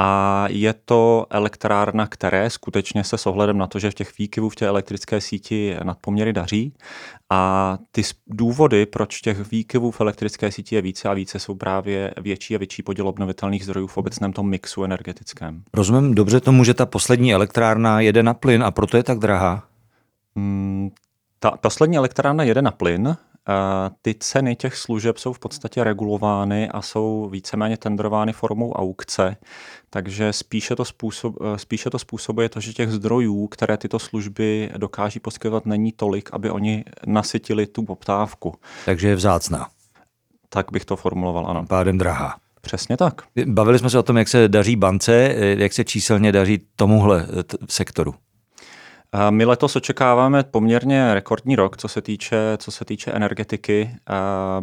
a 0.00 0.44
je 0.48 0.74
to 0.84 1.26
elektrárna, 1.30 2.06
které 2.06 2.50
skutečně 2.50 3.04
se 3.04 3.18
s 3.18 3.26
ohledem 3.26 3.58
na 3.58 3.66
to, 3.66 3.78
že 3.78 3.90
v 3.90 3.94
těch 3.94 4.18
výkyvů 4.18 4.48
v 4.48 4.56
té 4.56 4.66
elektrické 4.66 5.20
síti 5.20 5.76
nadpoměry 5.82 6.32
daří 6.32 6.74
a 7.30 7.78
ty 7.92 8.02
důvody, 8.26 8.86
proč 8.86 9.20
těch 9.20 9.50
výkyvů 9.50 9.90
v 9.90 10.00
elektrické 10.00 10.52
síti 10.52 10.74
je 10.74 10.82
více 10.82 11.08
a 11.08 11.14
více, 11.14 11.38
jsou 11.38 11.54
právě 11.54 12.14
větší 12.20 12.54
a 12.54 12.58
větší 12.58 12.82
podíl 12.82 13.08
obnovitelných 13.08 13.64
zdrojů 13.64 13.86
v 13.86 13.96
obecném 13.96 14.32
tom 14.32 14.48
mixu 14.48 14.84
energetickém. 14.84 15.62
Rozumím 15.74 16.14
dobře 16.14 16.40
tomu, 16.40 16.64
že 16.64 16.74
ta 16.74 16.86
poslední 16.86 17.34
elektrárna 17.34 18.00
jede 18.00 18.22
na 18.22 18.34
plyn 18.34 18.62
a 18.62 18.70
proto 18.70 18.96
je 18.96 19.02
tak 19.02 19.18
drahá? 19.18 19.64
Hmm, 20.36 20.90
ta 21.38 21.50
poslední 21.50 21.96
elektrárna 21.96 22.44
jede 22.44 22.62
na 22.62 22.70
plyn, 22.70 23.16
ty 24.02 24.14
ceny 24.14 24.56
těch 24.56 24.76
služeb 24.76 25.18
jsou 25.18 25.32
v 25.32 25.38
podstatě 25.38 25.84
regulovány 25.84 26.68
a 26.68 26.82
jsou 26.82 27.28
víceméně 27.32 27.76
tendrovány 27.76 28.32
formou 28.32 28.72
aukce, 28.72 29.36
takže 29.90 30.32
spíše 30.32 30.76
to, 30.76 30.84
způsob, 30.84 31.36
spíše 31.56 31.90
to 31.90 31.98
způsobuje 31.98 32.48
to, 32.48 32.60
že 32.60 32.72
těch 32.72 32.90
zdrojů, 32.90 33.46
které 33.46 33.76
tyto 33.76 33.98
služby 33.98 34.70
dokáží 34.76 35.20
poskytovat, 35.20 35.66
není 35.66 35.92
tolik, 35.92 36.28
aby 36.32 36.50
oni 36.50 36.84
nasytili 37.06 37.66
tu 37.66 37.84
poptávku. 37.84 38.54
Takže 38.84 39.08
je 39.08 39.14
vzácná. 39.14 39.68
Tak 40.48 40.66
bych 40.72 40.84
to 40.84 40.96
formuloval, 40.96 41.46
ano. 41.46 41.66
Pádem 41.68 41.98
drahá. 41.98 42.36
Přesně 42.60 42.96
tak. 42.96 43.22
Bavili 43.46 43.78
jsme 43.78 43.90
se 43.90 43.98
o 43.98 44.02
tom, 44.02 44.16
jak 44.16 44.28
se 44.28 44.48
daří 44.48 44.76
bance, 44.76 45.34
jak 45.38 45.72
se 45.72 45.84
číselně 45.84 46.32
daří 46.32 46.60
tomuhle 46.76 47.26
sektoru. 47.68 48.14
My 49.30 49.44
letos 49.44 49.76
očekáváme 49.76 50.42
poměrně 50.42 51.14
rekordní 51.14 51.56
rok, 51.56 51.76
co 51.76 51.88
se 51.88 52.02
týče, 52.02 52.36
co 52.56 52.70
se 52.70 52.84
týče 52.84 53.10
energetiky. 53.12 53.90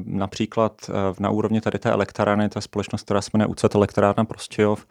Například 0.05 0.89
e, 0.89 0.93
na 1.19 1.29
úrovni 1.29 1.61
tady 1.61 1.79
té 1.79 1.91
elektrárny, 1.91 2.49
ta 2.49 2.61
společnost, 2.61 3.01
která 3.01 3.21
se 3.21 3.29
jmenuje 3.33 3.47
UCET 3.47 3.75
elektrárna 3.75 4.25
Prostějov, 4.25 4.85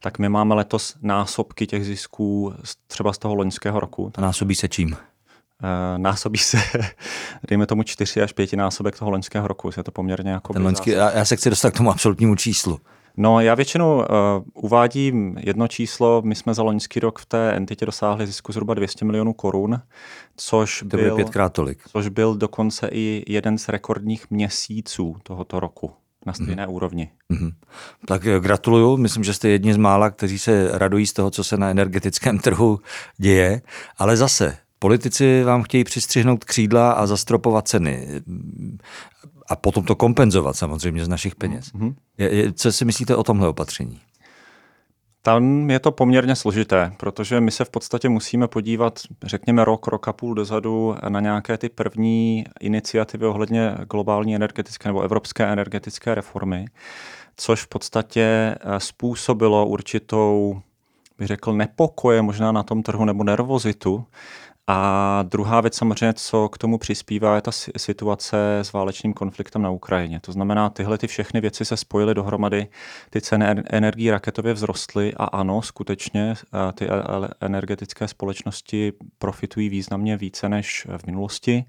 tak 0.00 0.18
my 0.18 0.28
máme 0.28 0.54
letos 0.54 0.96
násobky 1.02 1.66
těch 1.66 1.84
zisků 1.84 2.54
třeba 2.86 3.12
z 3.12 3.18
toho 3.18 3.34
loňského 3.34 3.80
roku. 3.80 4.12
Násobí 4.18 4.54
se 4.54 4.68
čím? 4.68 4.96
E, 5.62 5.98
násobí 5.98 6.38
se, 6.38 6.58
dejme 7.48 7.66
tomu, 7.66 7.82
čtyři 7.82 8.22
až 8.22 8.32
pěti 8.32 8.56
násobek 8.56 8.98
toho 8.98 9.10
loňského 9.10 9.48
roku. 9.48 9.70
Je 9.76 9.82
to 9.82 9.90
poměrně 9.90 10.30
jako... 10.30 10.52
Ten 10.52 10.62
loňský, 10.62 10.90
já, 10.90 11.10
já 11.10 11.24
se 11.24 11.36
chci 11.36 11.50
dostat 11.50 11.70
k 11.70 11.76
tomu 11.76 11.90
absolutnímu 11.90 12.36
číslu. 12.36 12.80
No, 13.16 13.40
já 13.40 13.54
většinou 13.54 13.96
uh, 13.96 14.04
uvádím 14.54 15.36
jedno 15.38 15.68
číslo. 15.68 16.22
My 16.24 16.34
jsme 16.34 16.54
za 16.54 16.62
loňský 16.62 17.00
rok 17.00 17.18
v 17.18 17.26
té 17.26 17.52
entitě 17.52 17.86
dosáhli 17.86 18.26
zisku 18.26 18.52
zhruba 18.52 18.74
200 18.74 19.04
milionů 19.04 19.32
korun, 19.32 19.80
což 20.36 20.84
to 20.90 20.96
byl 20.96 21.16
pětkrát 21.16 21.52
tolik. 21.52 21.78
Což 21.88 22.08
byl 22.08 22.34
dokonce 22.34 22.88
i 22.92 23.24
jeden 23.28 23.58
z 23.58 23.68
rekordních 23.68 24.30
měsíců 24.30 25.16
tohoto 25.22 25.60
roku 25.60 25.90
na 26.26 26.32
stejné 26.32 26.66
mm. 26.66 26.72
úrovni. 26.72 27.10
Mm. 27.28 27.50
Tak 28.06 28.26
eh, 28.26 28.40
gratuluju, 28.40 28.96
myslím, 28.96 29.24
že 29.24 29.34
jste 29.34 29.48
jedni 29.48 29.74
z 29.74 29.76
mála, 29.76 30.10
kteří 30.10 30.38
se 30.38 30.78
radují 30.78 31.06
z 31.06 31.12
toho, 31.12 31.30
co 31.30 31.44
se 31.44 31.56
na 31.56 31.70
energetickém 31.70 32.38
trhu 32.46 32.78
děje, 33.18 33.62
ale 33.98 34.16
zase 34.16 34.58
Politici 34.82 35.42
vám 35.42 35.62
chtějí 35.62 35.84
přistřihnout 35.84 36.44
křídla 36.44 36.92
a 36.92 37.06
zastropovat 37.06 37.68
ceny 37.68 38.08
a 39.50 39.56
potom 39.56 39.84
to 39.84 39.94
kompenzovat 39.94 40.56
samozřejmě 40.56 41.04
z 41.04 41.08
našich 41.08 41.34
peněz. 41.34 41.72
Mm-hmm. 41.72 41.94
Je, 42.18 42.34
je, 42.34 42.52
co 42.52 42.72
si 42.72 42.84
myslíte 42.84 43.16
o 43.16 43.24
tomhle 43.24 43.48
opatření? 43.48 44.00
Tam 45.22 45.70
je 45.70 45.78
to 45.78 45.92
poměrně 45.92 46.36
složité, 46.36 46.92
protože 46.96 47.40
my 47.40 47.50
se 47.50 47.64
v 47.64 47.70
podstatě 47.70 48.08
musíme 48.08 48.48
podívat, 48.48 49.00
řekněme, 49.22 49.64
rok, 49.64 49.86
rok 49.86 50.08
a 50.08 50.12
půl 50.12 50.34
dozadu 50.34 50.96
na 51.08 51.20
nějaké 51.20 51.58
ty 51.58 51.68
první 51.68 52.44
iniciativy 52.60 53.26
ohledně 53.26 53.74
globální 53.90 54.34
energetické 54.34 54.88
nebo 54.88 55.00
evropské 55.00 55.44
energetické 55.44 56.14
reformy, 56.14 56.64
což 57.36 57.62
v 57.62 57.68
podstatě 57.68 58.22
eh, 58.22 58.80
způsobilo 58.80 59.66
určitou, 59.66 60.60
bych 61.18 61.28
řekl, 61.28 61.52
nepokoje 61.52 62.22
možná 62.22 62.52
na 62.52 62.62
tom 62.62 62.82
trhu 62.82 63.04
nebo 63.04 63.24
nervozitu, 63.24 64.04
a 64.72 65.22
druhá 65.22 65.60
věc 65.60 65.76
samozřejmě, 65.76 66.12
co 66.12 66.48
k 66.48 66.58
tomu 66.58 66.78
přispívá, 66.78 67.34
je 67.34 67.42
ta 67.42 67.50
situace 67.76 68.58
s 68.58 68.72
válečným 68.72 69.12
konfliktem 69.12 69.62
na 69.62 69.70
Ukrajině. 69.70 70.20
To 70.20 70.32
znamená, 70.32 70.70
tyhle 70.70 70.98
ty 70.98 71.06
všechny 71.06 71.40
věci 71.40 71.64
se 71.64 71.76
spojily 71.76 72.14
dohromady, 72.14 72.66
ty 73.10 73.20
ceny 73.20 73.46
energií 73.70 74.10
raketově 74.10 74.54
vzrostly 74.54 75.14
a 75.16 75.24
ano, 75.24 75.62
skutečně 75.62 76.34
ty 76.74 76.88
energetické 77.40 78.08
společnosti 78.08 78.92
profitují 79.18 79.68
významně 79.68 80.16
více 80.16 80.48
než 80.48 80.86
v 80.98 81.06
minulosti. 81.06 81.64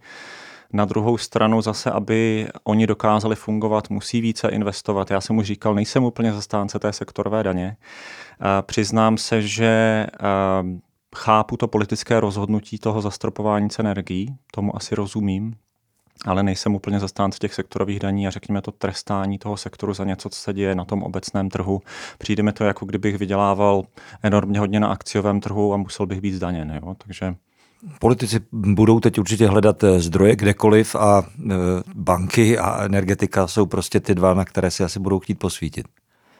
Na 0.73 0.85
druhou 0.85 1.17
stranu 1.17 1.61
zase, 1.61 1.91
aby 1.91 2.47
oni 2.63 2.87
dokázali 2.87 3.35
fungovat, 3.35 3.89
musí 3.89 4.21
více 4.21 4.49
investovat. 4.49 5.11
Já 5.11 5.21
jsem 5.21 5.37
už 5.37 5.45
říkal, 5.45 5.75
nejsem 5.75 6.03
úplně 6.03 6.33
zastánce 6.33 6.79
té 6.79 6.93
sektorové 6.93 7.43
daně. 7.43 7.77
Přiznám 8.61 9.17
se, 9.17 9.41
že 9.41 10.07
chápu 11.15 11.57
to 11.57 11.67
politické 11.67 12.19
rozhodnutí 12.19 12.77
toho 12.77 13.01
zastropování 13.01 13.69
cen 13.69 13.87
energií, 13.87 14.35
tomu 14.53 14.75
asi 14.75 14.95
rozumím, 14.95 15.55
ale 16.25 16.43
nejsem 16.43 16.75
úplně 16.75 16.99
zastánce 16.99 17.39
těch 17.39 17.53
sektorových 17.53 17.99
daní 17.99 18.27
a 18.27 18.31
řekněme 18.31 18.61
to 18.61 18.71
trestání 18.71 19.37
toho 19.37 19.57
sektoru 19.57 19.93
za 19.93 20.03
něco, 20.03 20.29
co 20.29 20.39
se 20.39 20.53
děje 20.53 20.75
na 20.75 20.85
tom 20.85 21.03
obecném 21.03 21.49
trhu. 21.49 21.81
Přijde 22.17 22.43
mi 22.43 22.53
to, 22.53 22.63
jako 22.63 22.85
kdybych 22.85 23.17
vydělával 23.17 23.83
enormně 24.23 24.59
hodně 24.59 24.79
na 24.79 24.87
akciovém 24.87 25.39
trhu 25.39 25.73
a 25.73 25.77
musel 25.77 26.05
bych 26.05 26.21
být 26.21 26.33
zdaněn. 26.33 26.79
Jo? 26.83 26.95
Takže 26.97 27.35
Politici 27.99 28.39
budou 28.51 28.99
teď 28.99 29.19
určitě 29.19 29.47
hledat 29.47 29.83
eh, 29.83 29.99
zdroje 29.99 30.35
kdekoliv 30.35 30.95
a 30.95 31.23
eh, 31.23 31.55
banky 31.95 32.57
a 32.57 32.83
energetika 32.83 33.47
jsou 33.47 33.65
prostě 33.65 33.99
ty 33.99 34.15
dva, 34.15 34.33
na 34.33 34.45
které 34.45 34.71
si 34.71 34.83
asi 34.83 34.99
budou 34.99 35.19
chtít 35.19 35.39
posvítit. 35.39 35.85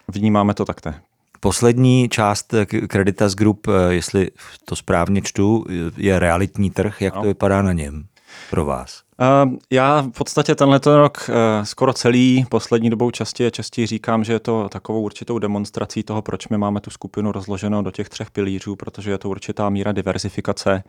Vnímáme 0.08 0.54
to 0.54 0.66
takto. 0.66 0.94
Poslední 1.44 2.10
část 2.10 2.54
Creditas 2.88 3.34
Group, 3.34 3.68
eh, 3.68 3.94
jestli 3.94 4.32
to 4.66 4.76
správně 4.76 5.22
čtu, 5.22 5.66
je 5.98 6.20
realitní 6.20 6.70
trh. 6.70 7.02
Jak 7.02 7.16
no. 7.16 7.22
to 7.22 7.28
vypadá 7.28 7.62
na 7.62 7.74
něm 7.74 8.06
pro 8.50 8.66
vás? 8.66 9.02
Uh, 9.46 9.54
já 9.70 10.02
v 10.02 10.10
podstatě 10.10 10.56
tenhle 10.56 10.80
rok 10.86 11.30
skoro 11.64 11.94
celý 11.94 12.46
poslední 12.50 12.90
dobou 12.90 13.12
častěji 13.12 13.52
častěji 13.52 13.88
říkám, 13.88 14.24
že 14.24 14.34
je 14.34 14.40
to 14.40 14.70
takovou 14.70 15.02
určitou 15.02 15.40
demonstrací 15.40 16.04
toho, 16.04 16.22
proč 16.22 16.48
my 16.48 16.58
máme 16.58 16.82
tu 16.82 16.90
skupinu 16.90 17.32
rozloženou 17.32 17.82
do 17.82 17.92
těch 17.92 18.10
třech 18.10 18.32
pilířů, 18.32 18.76
protože 18.76 19.12
je 19.12 19.18
to 19.18 19.30
určitá 19.30 19.70
míra 19.70 19.92
diverzifikace. 19.92 20.84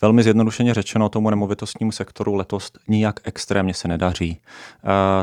Velmi 0.00 0.22
zjednodušeně 0.22 0.74
řečeno, 0.74 1.08
tomu 1.08 1.30
nemovitostnímu 1.30 1.92
sektoru 1.92 2.34
letos 2.34 2.72
nijak 2.88 3.20
extrémně 3.24 3.74
se 3.74 3.88
nedaří. 3.88 4.40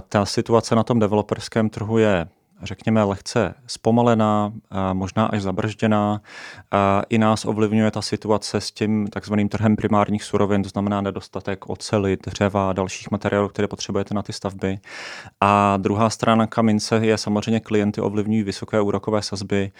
Ta 0.10 0.26
situace 0.26 0.76
na 0.76 0.84
tom 0.84 1.00
developerském 1.00 1.70
trhu 1.70 1.98
je 1.98 2.28
řekněme, 2.64 3.04
lehce 3.04 3.54
zpomalená, 3.68 4.54
možná 4.94 5.26
až 5.26 5.42
zabržděná. 5.42 6.22
I 7.10 7.18
nás 7.18 7.46
ovlivňuje 7.46 7.92
ta 7.92 8.02
situace 8.02 8.62
s 8.62 8.72
tím 8.72 9.08
takzvaným 9.08 9.50
trhem 9.50 9.76
primárních 9.76 10.24
surovin, 10.24 10.64
to 10.64 10.70
znamená 10.70 11.02
nedostatek 11.02 11.70
ocely, 11.70 12.18
dřeva 12.26 12.70
a 12.70 12.74
dalších 12.74 13.12
materiálů, 13.12 13.48
které 13.48 13.68
potřebujete 13.68 14.14
na 14.14 14.22
ty 14.22 14.34
stavby. 14.34 14.80
A 15.42 15.78
druhá 15.78 16.10
strana 16.10 16.48
kamince 16.48 16.96
je 16.96 17.18
samozřejmě 17.18 17.60
klienty 17.60 18.02
ovlivňují 18.02 18.44
vysoké 18.44 18.82
úrokové 18.82 19.22
sazby, 19.22 19.72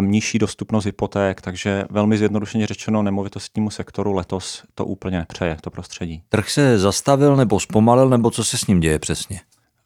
nižší 0.00 0.38
dostupnost 0.38 0.84
hypoték, 0.84 1.40
takže 1.40 1.84
velmi 1.90 2.18
zjednodušeně 2.18 2.66
řečeno 2.66 3.02
nemovitostnímu 3.02 3.70
sektoru 3.70 4.12
letos 4.12 4.64
to 4.74 4.84
úplně 4.84 5.18
nepřeje, 5.18 5.56
to 5.60 5.70
prostředí. 5.70 6.22
Trh 6.28 6.50
se 6.50 6.78
zastavil 6.78 7.36
nebo 7.36 7.60
zpomalil, 7.60 8.08
nebo 8.08 8.30
co 8.30 8.44
se 8.44 8.58
s 8.58 8.66
ním 8.66 8.80
děje 8.80 8.98
přesně? 8.98 9.40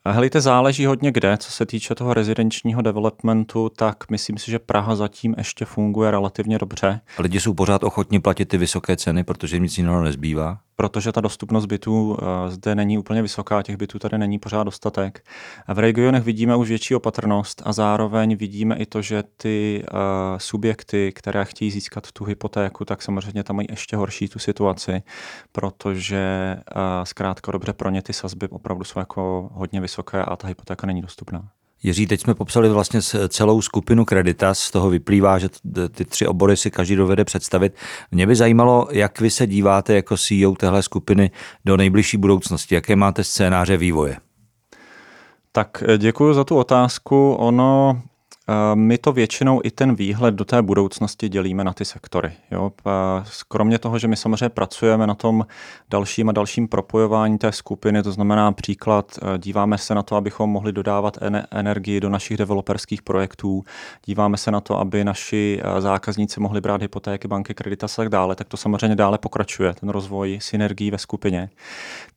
Helejte, 0.08 0.40
záleží 0.40 0.86
hodně 0.86 1.12
kde, 1.12 1.36
co 1.36 1.52
se 1.52 1.66
týče 1.66 1.94
toho 1.94 2.14
rezidenčního 2.14 2.82
developmentu, 2.82 3.68
tak 3.76 4.10
myslím 4.10 4.38
si, 4.38 4.50
že 4.50 4.58
Praha 4.58 4.96
zatím 4.96 5.34
ještě 5.38 5.64
funguje 5.64 6.10
relativně 6.10 6.58
dobře. 6.58 7.00
A 7.18 7.22
lidi 7.22 7.40
jsou 7.40 7.54
pořád 7.54 7.84
ochotní 7.84 8.20
platit 8.20 8.44
ty 8.44 8.58
vysoké 8.58 8.96
ceny, 8.96 9.24
protože 9.24 9.58
nic 9.58 9.78
jiného 9.78 10.02
nezbývá? 10.02 10.58
Protože 10.76 11.12
ta 11.12 11.20
dostupnost 11.20 11.66
bytů 11.66 12.16
eh, 12.20 12.50
zde 12.50 12.74
není 12.74 12.98
úplně 12.98 13.22
vysoká, 13.22 13.62
těch 13.62 13.76
bytů 13.76 13.98
tady 13.98 14.18
není 14.18 14.38
pořád 14.38 14.64
dostatek. 14.64 15.24
V 15.74 15.78
regionech 15.78 16.22
vidíme 16.22 16.56
už 16.56 16.68
větší 16.68 16.94
opatrnost 16.94 17.62
a 17.64 17.72
zároveň 17.72 18.36
vidíme 18.36 18.76
i 18.76 18.86
to, 18.86 19.02
že 19.02 19.24
ty 19.36 19.84
uh, 19.92 19.98
subjekty, 20.38 21.12
které 21.12 21.44
chtějí 21.44 21.70
získat 21.70 22.12
tu 22.12 22.24
hypotéku, 22.24 22.84
tak 22.84 23.02
samozřejmě 23.02 23.44
tam 23.44 23.56
mají 23.56 23.68
ještě 23.70 23.96
horší 23.96 24.28
tu 24.28 24.38
situaci, 24.38 25.02
protože 25.52 26.56
uh, 26.76 26.82
zkrátka 27.04 27.52
dobře 27.52 27.72
pro 27.72 27.90
ně 27.90 28.02
ty 28.02 28.12
sazby 28.12 28.48
opravdu 28.48 28.84
jsou 28.84 28.98
jako 28.98 29.50
hodně 29.52 29.80
vysoké 29.80 30.22
a 30.22 30.36
ta 30.36 30.48
hypotéka 30.48 30.86
není 30.86 31.02
dostupná. 31.02 31.48
Jiří, 31.84 32.06
teď 32.06 32.20
jsme 32.20 32.34
popsali 32.34 32.68
vlastně 32.68 33.00
celou 33.28 33.62
skupinu 33.62 34.04
Kreditas, 34.04 34.58
z 34.58 34.70
toho 34.70 34.90
vyplývá, 34.90 35.38
že 35.38 35.48
ty 35.90 36.04
tři 36.04 36.26
obory 36.26 36.56
si 36.56 36.70
každý 36.70 36.96
dovede 36.96 37.24
představit. 37.24 37.74
Mě 38.10 38.26
by 38.26 38.36
zajímalo, 38.36 38.88
jak 38.90 39.20
vy 39.20 39.30
se 39.30 39.46
díváte 39.46 39.94
jako 39.94 40.16
CEO 40.16 40.54
téhle 40.54 40.82
skupiny 40.82 41.30
do 41.64 41.76
nejbližší 41.76 42.16
budoucnosti, 42.16 42.74
jaké 42.74 42.96
máte 42.96 43.24
scénáře 43.24 43.76
vývoje? 43.76 44.16
Tak 45.52 45.84
eh, 45.86 45.98
děkuji 45.98 46.34
za 46.34 46.44
tu 46.44 46.56
otázku. 46.56 47.32
Ono 47.32 48.02
my 48.74 48.98
to 48.98 49.12
většinou 49.12 49.60
i 49.64 49.70
ten 49.70 49.94
výhled 49.94 50.34
do 50.34 50.44
té 50.44 50.62
budoucnosti 50.62 51.28
dělíme 51.28 51.64
na 51.64 51.72
ty 51.72 51.84
sektory. 51.84 52.32
Jo? 52.50 52.72
Kromě 53.48 53.78
toho, 53.78 53.98
že 53.98 54.08
my 54.08 54.16
samozřejmě 54.16 54.48
pracujeme 54.48 55.06
na 55.06 55.14
tom 55.14 55.46
dalším 55.90 56.28
a 56.28 56.32
dalším 56.32 56.68
propojování 56.68 57.38
té 57.38 57.52
skupiny, 57.52 58.02
to 58.02 58.12
znamená 58.12 58.52
příklad, 58.52 59.18
e, 59.22 59.38
díváme 59.38 59.78
se 59.78 59.94
na 59.94 60.02
to, 60.02 60.16
abychom 60.16 60.50
mohli 60.50 60.72
dodávat 60.72 61.18
energii 61.50 62.00
do 62.00 62.08
našich 62.08 62.36
developerských 62.36 63.02
projektů, 63.02 63.64
díváme 64.04 64.36
se 64.36 64.50
na 64.50 64.60
to, 64.60 64.78
aby 64.78 65.04
naši 65.04 65.60
e, 65.62 65.80
zákazníci 65.80 66.40
mohli 66.40 66.60
brát 66.60 66.82
hypotéky, 66.82 67.28
banky, 67.28 67.54
kredita 67.54 67.86
a 67.86 67.96
tak 67.96 68.08
dále, 68.08 68.36
tak 68.36 68.48
to 68.48 68.56
samozřejmě 68.56 68.96
dále 68.96 69.18
pokračuje, 69.18 69.74
ten 69.74 69.88
rozvoj 69.88 70.38
synergií 70.42 70.90
ve 70.90 70.98
skupině. 70.98 71.50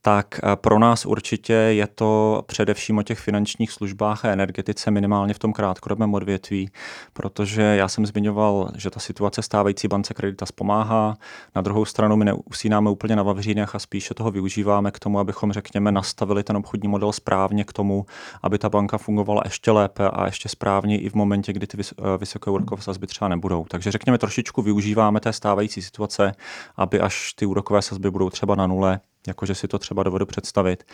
Tak 0.02 0.40
e, 0.42 0.56
pro 0.56 0.78
nás 0.78 1.06
určitě 1.06 1.52
je 1.52 1.86
to 1.86 2.42
především 2.46 2.98
o 2.98 3.02
těch 3.02 3.18
finančních 3.18 3.72
službách 3.72 4.24
a 4.24 4.28
energetice 4.28 4.90
minimálně 4.90 5.34
v 5.34 5.38
tom 5.38 5.52
krátkodobém 5.52 6.14
odvětví, 6.18 6.70
protože 7.12 7.62
já 7.62 7.88
jsem 7.88 8.06
zmiňoval, 8.06 8.70
že 8.76 8.90
ta 8.90 9.00
situace 9.00 9.42
stávající 9.42 9.88
bance 9.88 10.14
kredita 10.14 10.46
pomáhá. 10.54 11.16
Na 11.54 11.62
druhou 11.62 11.84
stranu 11.84 12.16
my 12.16 12.24
neusínáme 12.24 12.90
úplně 12.90 13.16
na 13.16 13.22
vavřínech 13.22 13.74
a 13.74 13.78
spíše 13.78 14.14
toho 14.14 14.30
využíváme 14.30 14.90
k 14.90 14.98
tomu, 14.98 15.18
abychom, 15.18 15.52
řekněme, 15.52 15.92
nastavili 15.92 16.42
ten 16.42 16.56
obchodní 16.56 16.88
model 16.88 17.12
správně 17.12 17.64
k 17.64 17.72
tomu, 17.72 18.06
aby 18.42 18.58
ta 18.58 18.68
banka 18.68 18.98
fungovala 18.98 19.42
ještě 19.44 19.70
lépe 19.70 20.10
a 20.10 20.26
ještě 20.26 20.48
správně 20.48 20.98
i 20.98 21.08
v 21.08 21.14
momentě, 21.14 21.52
kdy 21.52 21.66
ty 21.66 21.78
eh, 21.80 22.18
vysoké 22.18 22.50
úrokové 22.50 22.82
sazby 22.82 23.06
třeba 23.06 23.28
nebudou. 23.28 23.64
Takže 23.70 23.90
řekněme, 23.90 24.18
trošičku 24.18 24.62
využíváme 24.62 25.20
té 25.20 25.32
stávající 25.32 25.82
situace, 25.82 26.32
aby 26.76 27.00
až 27.00 27.32
ty 27.32 27.46
úrokové 27.46 27.82
sazby 27.82 28.10
budou 28.10 28.30
třeba 28.30 28.54
na 28.54 28.66
nule, 28.66 29.00
jakože 29.28 29.54
si 29.54 29.68
to 29.68 29.78
třeba 29.78 30.02
dovedu 30.02 30.26
představit, 30.26 30.84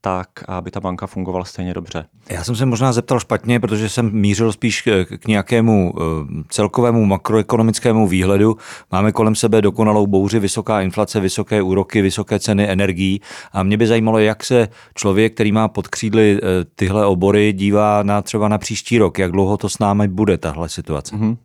tak 0.00 0.28
aby 0.48 0.70
ta 0.70 0.80
banka 0.80 1.06
fungovala 1.06 1.44
stejně 1.44 1.74
dobře. 1.74 2.04
Já 2.28 2.44
jsem 2.44 2.56
se 2.56 2.66
možná 2.66 2.92
zeptal 2.92 3.20
špatně, 3.20 3.60
protože 3.60 3.88
jsem 3.88 4.10
mířil 4.12 4.52
spíš 4.52 4.82
k, 4.82 5.06
k 5.18 5.26
nějakému 5.26 5.94
eh, 5.96 6.02
celkovému 6.48 7.04
makroekonomickému 7.04 8.08
výhledu. 8.08 8.56
Máme 8.92 9.12
kolem 9.12 9.34
sebe 9.34 9.62
dokonalou 9.62 10.06
bouři, 10.06 10.38
vysoká 10.38 10.80
inflace, 10.80 11.20
vysoké 11.20 11.62
úroky, 11.62 12.02
vysoké 12.02 12.38
ceny 12.38 12.70
energií 12.70 13.20
a 13.52 13.62
mě 13.62 13.76
by 13.76 13.86
zajímalo, 13.86 14.18
jak 14.18 14.44
se 14.44 14.68
člověk, 14.94 15.34
který 15.34 15.52
má 15.52 15.68
pod 15.68 15.88
křídly 15.88 16.38
eh, 16.38 16.64
tyhle 16.74 17.06
obory, 17.06 17.52
dívá 17.52 18.02
na 18.02 18.22
třeba 18.22 18.48
na 18.48 18.58
příští 18.58 18.98
rok, 18.98 19.18
jak 19.18 19.32
dlouho 19.32 19.56
to 19.56 19.68
s 19.68 19.78
námi 19.78 20.08
bude 20.08 20.38
tahle 20.38 20.68
situace. 20.68 21.16
Mm-hmm. 21.16 21.36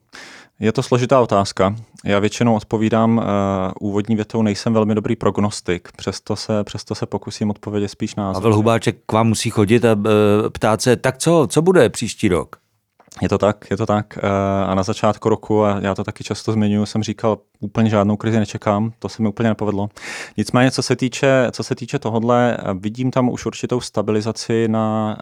Je 0.61 0.71
to 0.71 0.83
složitá 0.83 1.21
otázka. 1.21 1.75
Já 2.05 2.19
většinou 2.19 2.55
odpovídám 2.55 3.17
uh, 3.17 3.23
úvodní 3.79 4.15
větou, 4.15 4.41
nejsem 4.41 4.73
velmi 4.73 4.95
dobrý 4.95 5.15
prognostik, 5.15 5.89
přesto 5.97 6.35
se, 6.35 6.63
přesto 6.63 6.95
se 6.95 7.05
pokusím 7.05 7.49
odpovědět 7.49 7.87
spíš 7.87 8.15
na... 8.15 8.33
Pavel 8.33 8.55
Hubáček 8.55 8.97
k 9.05 9.11
vám 9.11 9.27
musí 9.27 9.49
chodit 9.49 9.85
a 9.85 9.93
uh, 9.93 10.03
ptát 10.49 10.81
se, 10.81 10.95
tak 10.95 11.17
co, 11.17 11.47
co 11.49 11.61
bude 11.61 11.89
příští 11.89 12.27
rok? 12.27 12.55
Je 13.21 13.29
to 13.29 13.37
tak, 13.37 13.65
je 13.71 13.77
to 13.77 13.85
tak. 13.85 14.17
Uh, 14.23 14.29
a 14.69 14.75
na 14.75 14.83
začátku 14.83 15.29
roku, 15.29 15.63
a 15.63 15.79
já 15.81 15.95
to 15.95 16.03
taky 16.03 16.23
často 16.23 16.51
zmiňuji, 16.51 16.85
jsem 16.85 17.03
říkal, 17.03 17.37
úplně 17.59 17.89
žádnou 17.89 18.17
krizi 18.17 18.39
nečekám, 18.39 18.91
to 18.99 19.09
se 19.09 19.21
mi 19.21 19.29
úplně 19.29 19.49
nepovedlo. 19.49 19.89
Nicméně, 20.37 20.71
co 20.71 20.83
se 20.83 20.95
týče, 20.95 21.47
co 21.51 21.63
se 21.63 21.75
týče 21.75 21.99
tohodle, 21.99 22.57
vidím 22.79 23.11
tam 23.11 23.29
už 23.29 23.45
určitou 23.45 23.81
stabilizaci 23.81 24.67
na, 24.67 25.17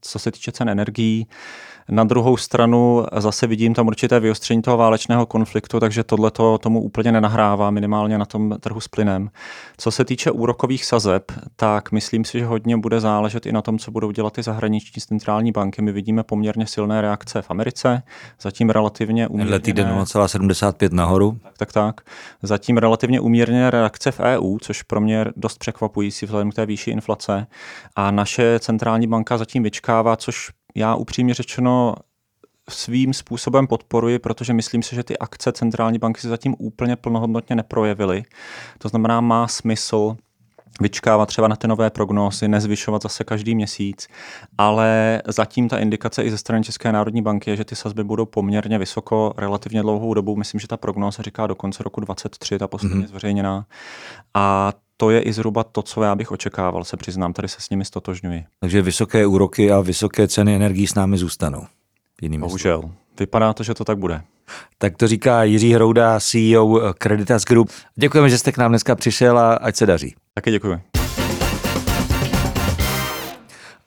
co 0.00 0.18
se 0.18 0.30
týče 0.30 0.52
cen 0.52 0.68
energií, 0.68 1.26
na 1.88 2.04
druhou 2.04 2.36
stranu 2.36 3.06
zase 3.16 3.46
vidím 3.46 3.74
tam 3.74 3.86
určité 3.86 4.20
vyostření 4.20 4.62
toho 4.62 4.76
válečného 4.76 5.26
konfliktu, 5.26 5.80
takže 5.80 6.04
tohle 6.04 6.30
tomu 6.60 6.82
úplně 6.82 7.12
nenahrává, 7.12 7.70
minimálně 7.70 8.18
na 8.18 8.24
tom 8.24 8.56
trhu 8.60 8.80
s 8.80 8.88
plynem. 8.88 9.30
Co 9.76 9.90
se 9.90 10.04
týče 10.04 10.30
úrokových 10.30 10.84
sazeb, 10.84 11.32
tak 11.56 11.92
myslím 11.92 12.24
si, 12.24 12.38
že 12.38 12.46
hodně 12.46 12.76
bude 12.76 13.00
záležet 13.00 13.46
i 13.46 13.52
na 13.52 13.62
tom, 13.62 13.78
co 13.78 13.90
budou 13.90 14.10
dělat 14.10 14.32
ty 14.32 14.42
zahraniční 14.42 15.02
centrální 15.02 15.52
banky. 15.52 15.82
My 15.82 15.92
vidíme 15.92 16.22
poměrně 16.22 16.66
silné 16.66 17.00
reakce 17.00 17.42
v 17.42 17.50
Americe, 17.50 18.02
zatím 18.40 18.70
relativně 18.70 19.28
umírněné. 19.28 19.60
týden 19.60 19.88
0,75 19.88 20.92
nahoru. 20.92 21.38
Tak, 21.42 21.56
tak, 21.56 21.72
tak. 21.72 22.00
Zatím 22.42 22.76
relativně 22.76 23.20
umírněné 23.20 23.70
reakce 23.70 24.10
v 24.10 24.20
EU, 24.20 24.58
což 24.58 24.82
pro 24.82 25.00
mě 25.00 25.24
dost 25.36 25.58
překvapující 25.58 26.26
vzhledem 26.26 26.50
k 26.50 26.54
té 26.54 26.66
výšší 26.66 26.90
inflace. 26.90 27.46
A 27.96 28.10
naše 28.10 28.58
centrální 28.58 29.06
banka 29.06 29.38
zatím 29.38 29.62
vyčkává, 29.62 30.16
což 30.16 30.50
já 30.78 30.94
upřímně 30.94 31.34
řečeno 31.34 31.94
svým 32.68 33.14
způsobem 33.14 33.66
podporuji, 33.66 34.18
protože 34.18 34.52
myslím 34.52 34.82
si, 34.82 34.94
že 34.94 35.04
ty 35.04 35.18
akce 35.18 35.52
centrální 35.52 35.98
banky 35.98 36.20
se 36.20 36.28
zatím 36.28 36.54
úplně 36.58 36.96
plnohodnotně 36.96 37.56
neprojevily. 37.56 38.22
To 38.78 38.88
znamená, 38.88 39.20
má 39.20 39.48
smysl 39.48 40.16
vyčkávat 40.80 41.26
třeba 41.26 41.48
na 41.48 41.56
ty 41.56 41.68
nové 41.68 41.90
prognózy, 41.90 42.48
nezvyšovat 42.48 43.02
zase 43.02 43.24
každý 43.24 43.54
měsíc, 43.54 44.08
ale 44.58 45.22
zatím 45.26 45.68
ta 45.68 45.78
indikace 45.78 46.24
i 46.24 46.30
ze 46.30 46.38
strany 46.38 46.64
České 46.64 46.92
národní 46.92 47.22
banky 47.22 47.50
je, 47.50 47.56
že 47.56 47.64
ty 47.64 47.76
sazby 47.76 48.04
budou 48.04 48.26
poměrně 48.26 48.78
vysoko 48.78 49.34
relativně 49.36 49.82
dlouhou 49.82 50.14
dobu. 50.14 50.36
Myslím, 50.36 50.60
že 50.60 50.68
ta 50.68 50.76
prognóza 50.76 51.22
říká 51.22 51.46
do 51.46 51.54
konce 51.54 51.82
roku 51.82 52.00
2023, 52.00 52.58
ta 52.58 52.68
posledně 52.68 52.96
mm-hmm. 52.96 53.08
zveřejněná. 53.08 53.66
A 54.34 54.72
to 55.00 55.10
je 55.10 55.20
i 55.20 55.32
zhruba 55.32 55.64
to, 55.64 55.82
co 55.82 56.02
já 56.02 56.14
bych 56.14 56.32
očekával, 56.32 56.84
se 56.84 56.96
přiznám, 56.96 57.32
tady 57.32 57.48
se 57.48 57.60
s 57.60 57.70
nimi 57.70 57.84
stotožňuji. 57.84 58.44
Takže 58.60 58.82
vysoké 58.82 59.26
úroky 59.26 59.72
a 59.72 59.80
vysoké 59.80 60.28
ceny 60.28 60.56
energií 60.56 60.86
s 60.86 60.94
námi 60.94 61.18
zůstanou. 61.18 61.66
Jiným 62.22 62.40
Bohužel. 62.40 62.90
Vypadá 63.18 63.52
to, 63.52 63.62
že 63.62 63.74
to 63.74 63.84
tak 63.84 63.98
bude. 63.98 64.22
Tak 64.78 64.96
to 64.96 65.08
říká 65.08 65.42
Jiří 65.42 65.74
Hrouda, 65.74 66.20
CEO 66.20 66.94
Creditas 67.02 67.44
Group. 67.44 67.70
Děkujeme, 67.96 68.30
že 68.30 68.38
jste 68.38 68.52
k 68.52 68.58
nám 68.58 68.70
dneska 68.70 68.94
přišel 68.94 69.38
a 69.38 69.54
ať 69.54 69.76
se 69.76 69.86
daří. 69.86 70.14
Taky 70.34 70.50
děkuji. 70.50 70.80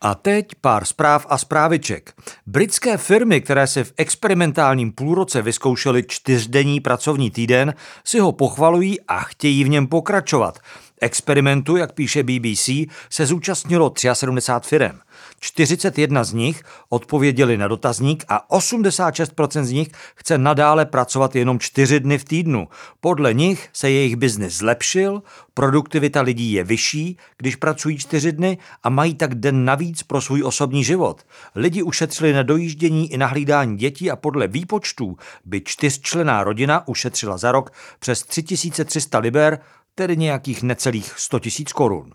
A 0.03 0.15
teď 0.15 0.45
pár 0.61 0.85
zpráv 0.85 1.25
a 1.29 1.37
zpráviček. 1.37 2.13
Britské 2.47 2.97
firmy, 2.97 3.41
které 3.41 3.67
si 3.67 3.83
v 3.83 3.93
experimentálním 3.97 4.91
půlroce 4.91 5.41
vyzkoušely 5.41 6.03
čtyřdenní 6.07 6.79
pracovní 6.79 7.31
týden, 7.31 7.73
si 8.05 8.19
ho 8.19 8.31
pochvalují 8.31 9.01
a 9.01 9.19
chtějí 9.19 9.63
v 9.63 9.69
něm 9.69 9.87
pokračovat. 9.87 10.59
Experimentu, 11.01 11.77
jak 11.77 11.91
píše 11.91 12.23
BBC, 12.23 12.69
se 13.09 13.25
zúčastnilo 13.25 13.93
73 14.13 14.69
firm. 14.69 14.99
41 15.39 16.23
z 16.23 16.33
nich 16.33 16.63
odpověděli 16.89 17.57
na 17.57 17.67
dotazník 17.67 18.25
a 18.27 18.57
86% 18.57 19.63
z 19.63 19.71
nich 19.71 19.87
chce 20.15 20.37
nadále 20.37 20.85
pracovat 20.85 21.35
jenom 21.35 21.59
4 21.59 21.99
dny 21.99 22.17
v 22.17 22.23
týdnu. 22.23 22.67
Podle 22.99 23.33
nich 23.33 23.69
se 23.73 23.89
jejich 23.89 24.15
biznis 24.15 24.57
zlepšil, 24.57 25.23
produktivita 25.53 26.21
lidí 26.21 26.51
je 26.51 26.63
vyšší, 26.63 27.17
když 27.37 27.55
pracují 27.55 27.97
4 27.97 28.31
dny 28.31 28.57
a 28.83 28.89
mají 28.89 29.15
tak 29.15 29.35
den 29.35 29.65
navíc 29.65 30.03
pro 30.03 30.21
svůj 30.21 30.43
osobní 30.43 30.83
život. 30.83 31.25
Lidi 31.55 31.83
ušetřili 31.83 32.33
na 32.33 32.43
dojíždění 32.43 33.13
i 33.13 33.17
na 33.17 33.27
hlídání 33.27 33.77
dětí 33.77 34.11
a 34.11 34.15
podle 34.15 34.47
výpočtů 34.47 35.17
by 35.45 35.61
čtyřčlená 35.61 36.43
rodina 36.43 36.87
ušetřila 36.87 37.37
za 37.37 37.51
rok 37.51 37.73
přes 37.99 38.23
3300 38.23 39.19
liber, 39.19 39.59
tedy 39.95 40.17
nějakých 40.17 40.63
necelých 40.63 41.13
100 41.17 41.37
000 41.37 41.45
korun. 41.73 42.13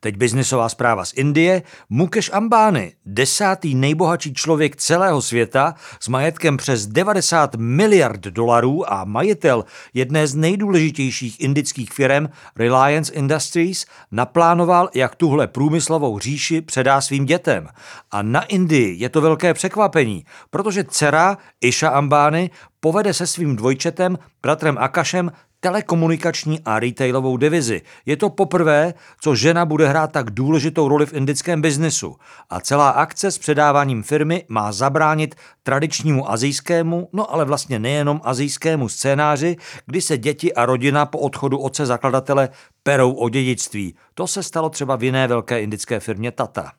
Teď 0.00 0.16
biznisová 0.16 0.68
zpráva 0.68 1.04
z 1.04 1.12
Indie. 1.12 1.62
Mukesh 1.88 2.34
Ambány, 2.34 2.92
desátý 3.06 3.74
nejbohatší 3.74 4.34
člověk 4.34 4.76
celého 4.76 5.22
světa 5.22 5.74
s 6.00 6.08
majetkem 6.08 6.56
přes 6.56 6.86
90 6.86 7.54
miliard 7.54 8.20
dolarů 8.20 8.92
a 8.92 9.04
majitel 9.04 9.64
jedné 9.94 10.26
z 10.26 10.34
nejdůležitějších 10.34 11.40
indických 11.40 11.92
firm 11.92 12.28
Reliance 12.56 13.12
Industries, 13.12 13.86
naplánoval, 14.10 14.90
jak 14.94 15.14
tuhle 15.14 15.46
průmyslovou 15.46 16.18
říši 16.18 16.60
předá 16.60 17.00
svým 17.00 17.24
dětem. 17.24 17.68
A 18.10 18.22
na 18.22 18.44
Indii 18.44 18.96
je 18.98 19.08
to 19.08 19.20
velké 19.20 19.54
překvapení, 19.54 20.24
protože 20.50 20.84
dcera 20.84 21.38
Isha 21.60 21.88
Ambány 21.88 22.50
povede 22.80 23.14
se 23.14 23.26
svým 23.26 23.56
dvojčetem, 23.56 24.18
bratrem 24.42 24.78
Akašem, 24.78 25.32
telekomunikační 25.60 26.60
a 26.64 26.80
retailovou 26.80 27.36
divizi. 27.36 27.82
Je 28.06 28.16
to 28.16 28.30
poprvé, 28.30 28.94
co 29.20 29.34
žena 29.34 29.64
bude 29.64 29.88
hrát 29.88 30.12
tak 30.12 30.30
důležitou 30.30 30.88
roli 30.88 31.06
v 31.06 31.12
indickém 31.12 31.62
biznesu. 31.62 32.16
A 32.50 32.60
celá 32.60 32.90
akce 32.90 33.30
s 33.30 33.38
předáváním 33.38 34.02
firmy 34.02 34.44
má 34.48 34.72
zabránit 34.72 35.34
tradičnímu 35.62 36.30
azijskému, 36.30 37.08
no 37.12 37.32
ale 37.34 37.44
vlastně 37.44 37.78
nejenom 37.78 38.20
azijskému 38.24 38.88
scénáři, 38.88 39.56
kdy 39.86 40.00
se 40.00 40.18
děti 40.18 40.54
a 40.54 40.66
rodina 40.66 41.06
po 41.06 41.18
odchodu 41.18 41.58
otce 41.58 41.86
zakladatele 41.86 42.48
perou 42.82 43.12
o 43.12 43.28
dědictví. 43.28 43.94
To 44.14 44.26
se 44.26 44.42
stalo 44.42 44.70
třeba 44.70 44.96
v 44.96 45.04
jiné 45.04 45.28
velké 45.28 45.62
indické 45.62 46.00
firmě 46.00 46.30
Tata. 46.30 46.72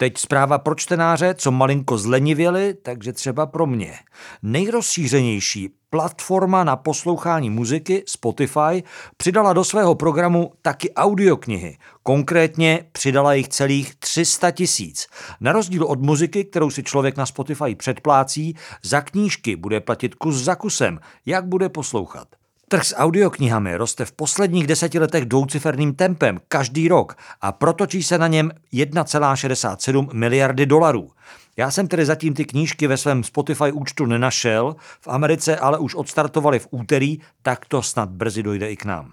Teď 0.00 0.18
zpráva 0.18 0.58
pro 0.58 0.74
čtenáře, 0.74 1.34
co 1.34 1.50
malinko 1.50 1.98
zlenivěli, 1.98 2.74
takže 2.74 3.12
třeba 3.12 3.46
pro 3.46 3.66
mě. 3.66 3.94
Nejrozšířenější 4.42 5.68
platforma 5.90 6.64
na 6.64 6.76
poslouchání 6.76 7.50
muziky 7.50 8.04
Spotify 8.06 8.82
přidala 9.16 9.52
do 9.52 9.64
svého 9.64 9.94
programu 9.94 10.52
taky 10.62 10.94
audioknihy. 10.94 11.78
Konkrétně 12.02 12.84
přidala 12.92 13.34
jich 13.34 13.48
celých 13.48 13.94
300 13.94 14.50
tisíc. 14.50 15.06
Na 15.40 15.52
rozdíl 15.52 15.84
od 15.84 16.00
muziky, 16.02 16.44
kterou 16.44 16.70
si 16.70 16.82
člověk 16.82 17.16
na 17.16 17.26
Spotify 17.26 17.74
předplácí, 17.74 18.56
za 18.82 19.00
knížky 19.00 19.56
bude 19.56 19.80
platit 19.80 20.14
kus 20.14 20.36
za 20.36 20.54
kusem, 20.54 20.98
jak 21.26 21.46
bude 21.46 21.68
poslouchat. 21.68 22.39
Trh 22.70 22.84
s 22.84 22.96
audioknihami 22.96 23.76
roste 23.76 24.04
v 24.04 24.12
posledních 24.12 24.66
deseti 24.66 24.98
letech 24.98 25.24
dvouciferným 25.24 25.94
tempem 25.94 26.40
každý 26.48 26.88
rok 26.88 27.16
a 27.40 27.52
protočí 27.52 28.02
se 28.02 28.18
na 28.18 28.26
něm 28.26 28.50
1,67 28.72 30.08
miliardy 30.12 30.66
dolarů. 30.66 31.10
Já 31.56 31.70
jsem 31.70 31.88
tedy 31.88 32.04
zatím 32.04 32.34
ty 32.34 32.44
knížky 32.44 32.86
ve 32.86 32.96
svém 32.96 33.24
Spotify 33.24 33.72
účtu 33.72 34.06
nenašel, 34.06 34.76
v 35.00 35.08
Americe 35.08 35.56
ale 35.56 35.78
už 35.78 35.94
odstartovali 35.94 36.58
v 36.58 36.68
úterý, 36.70 37.18
tak 37.42 37.66
to 37.66 37.82
snad 37.82 38.08
brzy 38.08 38.42
dojde 38.42 38.70
i 38.70 38.76
k 38.76 38.84
nám. 38.84 39.12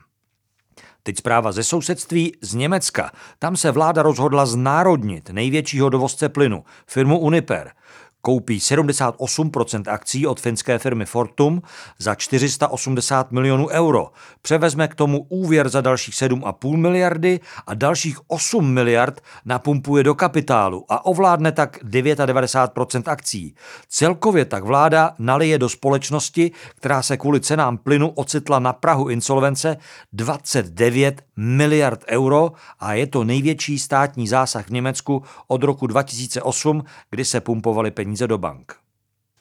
Teď 1.04 1.18
zpráva 1.18 1.52
ze 1.52 1.64
sousedství 1.64 2.34
z 2.42 2.54
Německa. 2.54 3.12
Tam 3.40 3.56
se 3.56 3.72
vláda 3.72 4.02
rozhodla 4.02 4.46
znárodnit 4.46 5.30
největšího 5.30 5.90
dovozce 5.90 6.30
plynu, 6.30 6.64
firmu 6.88 7.20
Uniper 7.20 7.72
koupí 8.22 8.58
78% 8.58 9.84
akcí 9.88 10.28
od 10.28 10.40
finské 10.40 10.80
firmy 10.80 11.06
Fortum 11.06 11.62
za 12.00 12.16
480 12.16 13.32
milionů 13.32 13.68
euro. 13.68 14.12
Převezme 14.42 14.88
k 14.88 14.96
tomu 14.96 15.26
úvěr 15.30 15.70
za 15.70 15.82
dalších 15.82 16.14
7,5 16.14 16.78
miliardy 16.78 17.40
a 17.68 17.74
dalších 17.74 18.18
8 18.28 18.74
miliard 18.74 19.22
napumpuje 19.46 20.04
do 20.04 20.16
kapitálu 20.16 20.86
a 20.90 21.06
ovládne 21.06 21.52
tak 21.52 21.84
99% 21.84 23.04
akcí. 23.06 23.56
Celkově 23.90 24.46
tak 24.46 24.64
vláda 24.64 25.16
nalije 25.20 25.60
do 25.60 25.70
společnosti, 25.70 26.52
která 26.76 27.02
se 27.02 27.18
kvůli 27.18 27.40
cenám 27.40 27.78
plynu 27.78 28.10
ocitla 28.10 28.60
na 28.60 28.74
Prahu 28.74 29.10
insolvence 29.10 29.78
29 30.14 31.22
miliard 31.38 32.04
euro 32.08 32.52
a 32.80 32.94
je 32.94 33.08
to 33.08 33.24
největší 33.24 33.80
státní 33.80 34.28
zásah 34.28 34.68
v 34.68 34.72
Německu 34.72 35.24
od 35.48 35.64
roku 35.64 35.88
2008, 35.88 36.84
kdy 37.10 37.26
se 37.26 37.42
pumpovaly 37.42 37.92
peníze 37.92 38.07
peníze 38.08 38.28
do 38.28 38.38
bank. 38.38 38.76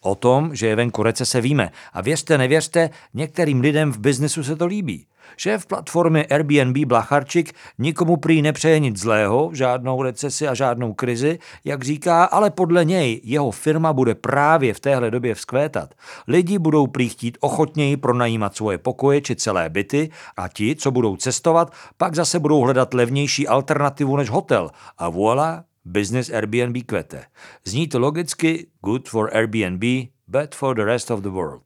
O 0.01 0.15
tom, 0.15 0.55
že 0.55 0.67
je 0.67 0.77
venku 0.77 1.03
recese 1.03 1.41
víme 1.41 1.71
a 1.93 2.01
věřte, 2.01 2.39
nevěřte, 2.39 2.91
některým 3.15 3.61
lidem 3.61 3.93
v 3.93 3.99
biznesu 3.99 4.43
se 4.45 4.57
to 4.57 4.67
líbí. 4.67 5.07
Šéf 5.37 5.67
platformy 5.67 6.27
Airbnb 6.27 6.77
Blacharčik 6.87 7.53
nikomu 7.79 8.17
prý 8.17 8.43
nepřeje 8.43 8.79
nic 8.79 8.99
zlého, 8.99 9.51
žádnou 9.53 10.03
recesi 10.03 10.49
a 10.49 10.55
žádnou 10.55 10.93
krizi, 10.93 11.39
jak 11.65 11.85
říká, 11.85 12.25
ale 12.25 12.51
podle 12.51 12.85
něj 12.85 13.21
jeho 13.25 13.51
firma 13.51 13.93
bude 13.93 14.15
právě 14.15 14.75
v 14.75 14.81
téhle 14.81 15.11
době 15.11 15.35
vzkvétat. 15.35 15.95
Lidi 16.29 16.59
budou 16.59 16.87
prý 16.87 17.09
chtít 17.09 17.39
ochotněji 17.41 17.97
pronajímat 17.97 18.57
svoje 18.57 18.79
pokoje 18.79 19.21
či 19.21 19.37
celé 19.37 19.69
byty 19.69 20.11
a 20.37 20.49
ti, 20.49 20.77
co 20.77 20.91
budou 20.91 21.17
cestovat, 21.17 21.73
pak 21.97 22.15
zase 22.15 22.39
budou 22.39 22.61
hledat 22.61 22.95
levnější 22.95 23.49
alternativu 23.49 24.17
než 24.17 24.31
hotel. 24.31 24.71
A 24.99 25.11
voilà, 25.11 25.63
business 25.87 26.31
Airbnb 26.31 26.77
kvete. 26.87 27.25
Zní 27.65 27.89
to 27.89 27.99
logicky 27.99 28.67
good 28.85 29.09
for 29.09 29.31
Airbnb, 29.37 29.85
bad 30.29 30.55
for 30.55 30.77
the 30.77 30.85
rest 30.85 31.11
of 31.11 31.21
the 31.21 31.29
world. 31.29 31.63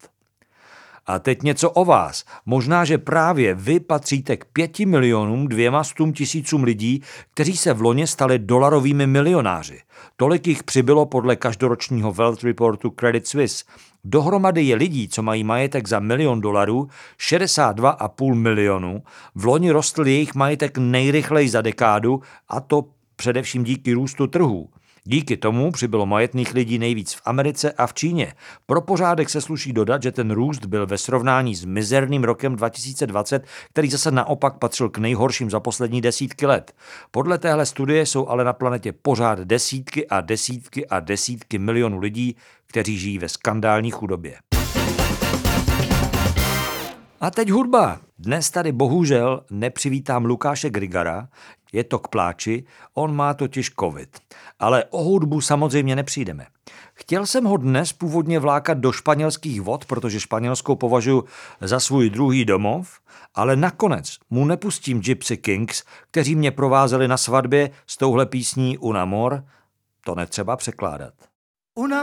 A 1.06 1.18
teď 1.18 1.42
něco 1.42 1.70
o 1.70 1.84
vás. 1.84 2.24
Možná, 2.46 2.84
že 2.84 2.98
právě 2.98 3.54
vy 3.54 3.80
patříte 3.80 4.36
k 4.36 4.44
pěti 4.44 4.86
milionům 4.86 5.48
dvěma 5.48 5.84
stům 5.84 6.12
tisícům 6.12 6.64
lidí, 6.64 7.02
kteří 7.34 7.56
se 7.56 7.72
v 7.72 7.82
loně 7.82 8.06
stali 8.06 8.38
dolarovými 8.38 9.06
milionáři. 9.06 9.80
Tolik 10.16 10.46
jich 10.46 10.62
přibylo 10.62 11.06
podle 11.06 11.36
každoročního 11.36 12.12
Wealth 12.12 12.44
Reportu 12.44 12.90
Credit 12.90 13.26
Suisse. 13.26 13.64
Dohromady 14.04 14.62
je 14.62 14.76
lidí, 14.76 15.08
co 15.08 15.22
mají 15.22 15.44
majetek 15.44 15.88
za 15.88 16.00
milion 16.00 16.40
dolarů, 16.40 16.88
62,5 17.18 18.34
milionů. 18.34 19.02
V 19.34 19.44
loni 19.44 19.70
rostl 19.70 20.06
jejich 20.06 20.34
majetek 20.34 20.78
nejrychleji 20.78 21.48
za 21.48 21.62
dekádu 21.62 22.22
a 22.48 22.60
to 22.60 22.84
především 23.20 23.64
díky 23.64 23.92
růstu 23.92 24.26
trhů. 24.26 24.68
Díky 25.04 25.36
tomu 25.36 25.70
přibylo 25.72 26.06
majetných 26.06 26.54
lidí 26.54 26.78
nejvíc 26.78 27.14
v 27.14 27.20
Americe 27.24 27.72
a 27.72 27.86
v 27.86 27.94
Číně. 27.94 28.32
Pro 28.66 28.80
pořádek 28.80 29.30
se 29.30 29.40
sluší 29.40 29.72
dodat, 29.72 30.02
že 30.02 30.12
ten 30.12 30.30
růst 30.30 30.64
byl 30.64 30.86
ve 30.86 30.98
srovnání 30.98 31.54
s 31.54 31.64
mizerným 31.64 32.24
rokem 32.24 32.56
2020, 32.56 33.44
který 33.70 33.90
zase 33.90 34.10
naopak 34.10 34.58
patřil 34.58 34.88
k 34.88 34.98
nejhorším 34.98 35.50
za 35.50 35.60
poslední 35.60 36.00
desítky 36.00 36.46
let. 36.46 36.72
Podle 37.10 37.38
téhle 37.38 37.66
studie 37.66 38.06
jsou 38.06 38.28
ale 38.28 38.44
na 38.44 38.52
planetě 38.52 38.92
pořád 38.92 39.38
desítky 39.38 40.08
a 40.08 40.20
desítky 40.20 40.86
a 40.86 41.00
desítky 41.00 41.58
milionů 41.58 41.98
lidí, 41.98 42.36
kteří 42.66 42.98
žijí 42.98 43.18
ve 43.18 43.28
skandální 43.28 43.90
chudobě. 43.90 44.36
A 47.20 47.30
teď 47.30 47.50
hudba. 47.50 48.00
Dnes 48.22 48.50
tady 48.50 48.72
bohužel 48.72 49.44
nepřivítám 49.50 50.24
Lukáše 50.24 50.70
Grigara, 50.70 51.28
je 51.72 51.84
to 51.84 51.98
k 51.98 52.08
pláči, 52.08 52.64
on 52.94 53.16
má 53.16 53.34
totiž 53.34 53.70
covid. 53.80 54.18
Ale 54.58 54.84
o 54.84 55.02
hudbu 55.02 55.40
samozřejmě 55.40 55.96
nepřijdeme. 55.96 56.46
Chtěl 56.94 57.26
jsem 57.26 57.44
ho 57.44 57.56
dnes 57.56 57.92
původně 57.92 58.38
vlákat 58.38 58.78
do 58.78 58.92
španělských 58.92 59.60
vod, 59.60 59.84
protože 59.84 60.20
Španělskou 60.20 60.76
považuji 60.76 61.24
za 61.60 61.80
svůj 61.80 62.10
druhý 62.10 62.44
domov, 62.44 63.00
ale 63.34 63.56
nakonec 63.56 64.16
mu 64.30 64.44
nepustím 64.44 65.00
Gypsy 65.00 65.36
Kings, 65.36 65.84
kteří 66.10 66.34
mě 66.34 66.50
provázeli 66.50 67.08
na 67.08 67.16
svatbě 67.16 67.70
s 67.86 67.96
touhle 67.96 68.26
písní 68.26 68.78
Un 68.78 68.96
amor, 68.96 69.44
to 70.04 70.14
netřeba 70.14 70.56
překládat. 70.56 71.14
Un 71.74 71.94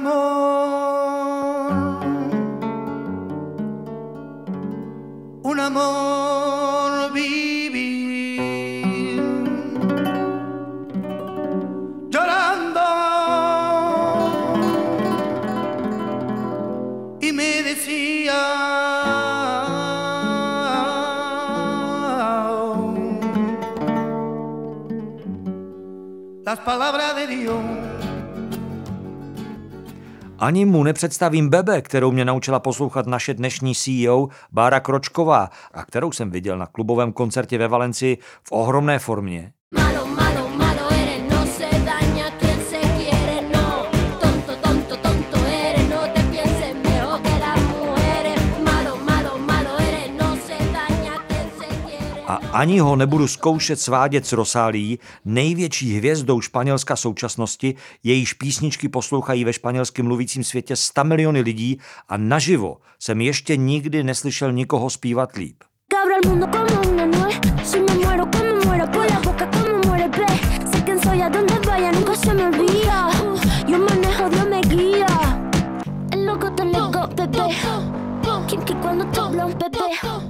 un 5.49 5.59
amor 5.61 7.11
vivir. 7.13 8.41
Llorando. 12.09 12.81
Y 17.21 17.31
me 17.31 17.63
decía 17.63 18.33
las 26.43 26.59
palabras 26.59 27.15
de 27.15 27.27
Dios 27.27 27.86
Ani 30.39 30.65
mu 30.65 30.83
nepředstavím 30.83 31.49
Bebe, 31.49 31.81
kterou 31.81 32.11
mě 32.11 32.25
naučila 32.25 32.59
poslouchat 32.59 33.07
naše 33.07 33.33
dnešní 33.33 33.75
CEO 33.75 34.27
Bára 34.51 34.79
Kročková 34.79 35.49
a 35.73 35.85
kterou 35.85 36.11
jsem 36.11 36.31
viděl 36.31 36.57
na 36.57 36.65
klubovém 36.65 37.13
koncertě 37.13 37.57
ve 37.57 37.67
Valencii 37.67 38.17
v 38.43 38.51
ohromné 38.51 38.99
formě. 38.99 39.51
Ani 52.57 52.79
ho 52.79 52.95
nebudu 52.95 53.27
zkoušet 53.27 53.79
svádět 53.79 54.25
s 54.25 54.31
Rosálí, 54.31 54.99
největší 55.25 55.97
hvězdou 55.97 56.41
španělska 56.41 56.95
současnosti, 56.95 57.75
jejíž 58.03 58.33
písničky 58.33 58.89
poslouchají 58.89 59.45
ve 59.45 59.53
španělským 59.53 60.05
mluvícím 60.05 60.43
světě 60.43 60.75
100 60.75 61.03
miliony 61.03 61.41
lidí 61.41 61.79
a 62.09 62.17
naživo 62.17 62.77
jsem 62.99 63.21
ještě 63.21 63.57
nikdy 63.57 64.03
neslyšel 64.03 64.51
nikoho 64.51 64.89
zpívat 64.89 65.35
líp. 65.35 65.63
Que 78.65 78.73
cuando 78.81 79.05
te 79.05 80.26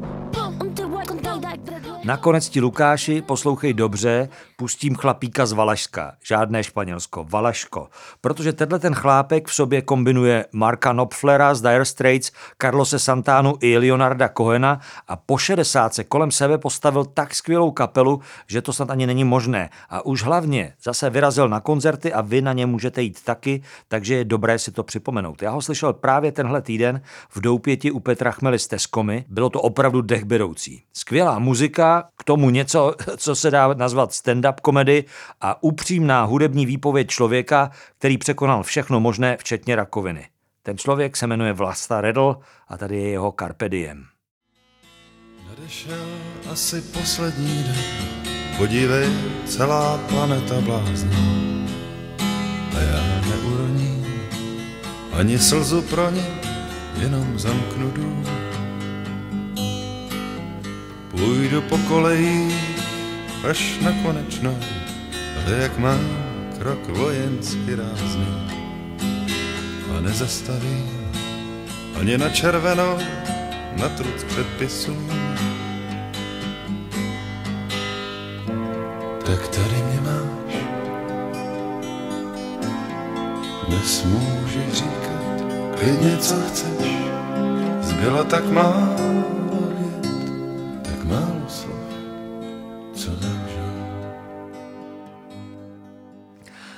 Nakonec 2.08 2.50
ti 2.50 2.62
Lukáši, 2.62 3.22
poslouchej 3.22 3.74
dobře, 3.74 4.30
pustím 4.56 4.96
chlapíka 4.96 5.46
z 5.46 5.52
Valašska. 5.52 6.14
Žádné 6.24 6.64
Španělsko, 6.64 7.26
Valaško. 7.30 7.90
Protože 8.22 8.54
tenhle 8.54 8.80
ten 8.80 8.94
chlápek 8.94 9.48
v 9.48 9.54
sobě 9.54 9.82
kombinuje 9.82 10.46
Marka 10.52 10.92
Knopflera 10.92 11.56
z 11.56 11.62
Dire 11.62 11.86
Straits, 11.86 12.32
Carlose 12.62 13.00
Santánu 13.00 13.54
i 13.60 13.78
Leonarda 13.78 14.30
Cohena 14.38 14.80
a 15.08 15.16
po 15.16 15.38
60 15.38 15.94
se 15.94 16.04
kolem 16.04 16.32
sebe 16.32 16.58
postavil 16.58 17.06
tak 17.06 17.36
skvělou 17.36 17.72
kapelu, 17.72 18.22
že 18.48 18.62
to 18.62 18.74
snad 18.74 18.90
ani 18.90 19.08
není 19.08 19.24
možné. 19.24 19.70
A 19.90 20.06
už 20.06 20.24
hlavně 20.24 20.74
zase 20.84 21.10
vyrazil 21.10 21.50
na 21.50 21.60
koncerty 21.60 22.14
a 22.14 22.22
vy 22.22 22.42
na 22.42 22.54
ně 22.54 22.66
můžete 22.66 23.02
jít 23.02 23.24
taky, 23.24 23.62
takže 23.88 24.16
je 24.16 24.26
dobré 24.26 24.60
si 24.60 24.72
to 24.72 24.84
připomenout. 24.84 25.42
Já 25.42 25.52
ho 25.52 25.62
slyšel 25.62 25.94
právě 25.94 26.32
tenhle 26.32 26.62
týden 26.62 27.02
v 27.30 27.42
Doupěti 27.42 27.92
u 27.92 28.00
Petra 28.00 28.32
Chmely 28.32 28.60
z 28.60 28.68
Teskomy. 28.68 29.26
Bylo 29.30 29.50
to 29.50 29.62
opravdu 29.62 30.02
dechberoucí. 30.02 30.84
Skvělá 30.94 31.40
muzika, 31.40 31.97
k 32.18 32.24
tomu 32.24 32.50
něco, 32.50 32.96
co 33.18 33.36
se 33.36 33.52
dá 33.52 33.74
nazvat 33.74 34.12
stand-up 34.12 34.54
komedy 34.62 35.06
a 35.42 35.64
upřímná 35.64 36.24
hudební 36.24 36.66
výpověď 36.66 37.08
člověka, 37.08 37.72
který 37.98 38.18
překonal 38.18 38.64
všechno 38.64 39.00
možné, 39.00 39.38
včetně 39.38 39.76
rakoviny. 39.76 40.28
Ten 40.64 40.78
člověk 40.78 41.18
se 41.18 41.28
jmenuje 41.28 41.54
Vlasta 41.54 42.02
Redl 42.02 42.38
a 42.68 42.78
tady 42.78 42.98
je 42.98 43.10
jeho 43.10 43.34
Carpe 43.40 43.70
Diem. 43.70 44.06
Nadešel 45.50 46.08
asi 46.52 46.82
poslední 46.82 47.64
den, 47.64 47.76
podívej, 48.58 49.10
celá 49.46 49.98
planeta 49.98 50.62
blázní. 50.62 51.68
A 52.78 52.80
já 52.80 53.22
neuroním 53.30 54.06
ani 55.14 55.40
slzu 55.40 55.82
pro 55.82 56.10
ní, 56.10 56.28
jenom 57.00 57.40
zamknu 57.40 57.92
dům. 57.92 58.47
Půjdu 61.18 61.62
po 61.62 61.78
koleji 61.78 62.56
až 63.50 63.80
na 63.82 63.92
konečno, 64.04 64.56
ale 65.38 65.58
jak 65.58 65.78
mám 65.78 66.00
krok 66.60 66.88
vojensky 66.88 67.76
rázný. 67.76 68.50
A 69.98 70.02
nezastavím 70.02 71.12
ani 72.00 72.18
na 72.18 72.30
červenou, 72.30 72.98
na 73.78 73.90
truc 73.90 74.24
předpisů. 74.24 74.98
Tak 79.26 79.48
tady 79.48 79.84
mě 79.84 80.02
máš, 80.02 80.56
dnes 83.68 84.04
můžeš 84.04 84.74
říkat 84.74 85.18
klidně 85.80 86.18
co 86.18 86.36
chceš, 86.42 86.88
zbylo 87.82 88.24
tak 88.24 88.46
málo 88.46 89.37